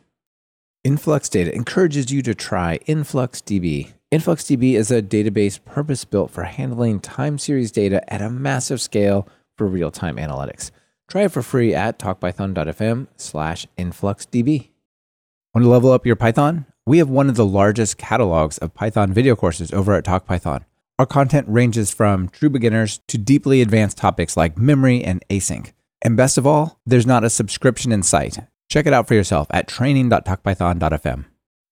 [0.82, 3.92] Influx Data encourages you to try InfluxDB.
[4.14, 9.26] InfluxDB is a database purpose built for handling time series data at a massive scale
[9.58, 10.70] for real time analytics.
[11.08, 14.68] Try it for free at talkpython.fm slash InfluxDB.
[15.52, 16.64] Want to level up your Python?
[16.86, 20.64] We have one of the largest catalogs of Python video courses over at TalkPython.
[20.96, 25.72] Our content ranges from true beginners to deeply advanced topics like memory and async.
[26.02, 28.38] And best of all, there's not a subscription in sight.
[28.68, 31.24] Check it out for yourself at training.talkpython.fm.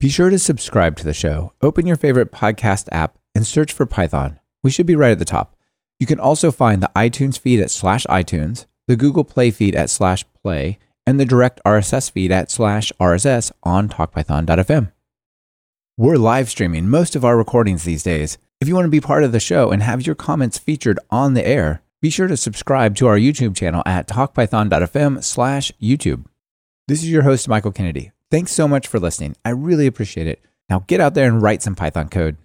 [0.03, 1.53] Be sure to subscribe to the show.
[1.63, 4.41] Open your favorite podcast app and search for Python.
[4.65, 5.55] We should be right at the top.
[6.01, 9.91] You can also find the iTunes feed at slash iTunes, the Google Play feed at
[9.91, 14.91] slash play, and the direct RSS feed at slash RSS on talkpython.fm.
[15.97, 18.39] We're live streaming most of our recordings these days.
[18.61, 21.35] If you want to be part of the show and have your comments featured on
[21.35, 26.25] the air, be sure to subscribe to our YouTube channel at talkpython.fm slash YouTube.
[26.89, 28.11] This is your host, Michael Kennedy.
[28.33, 29.37] Thanks so much for listening.
[29.45, 30.43] I really appreciate it.
[30.71, 32.39] Now get out there and write some Python code.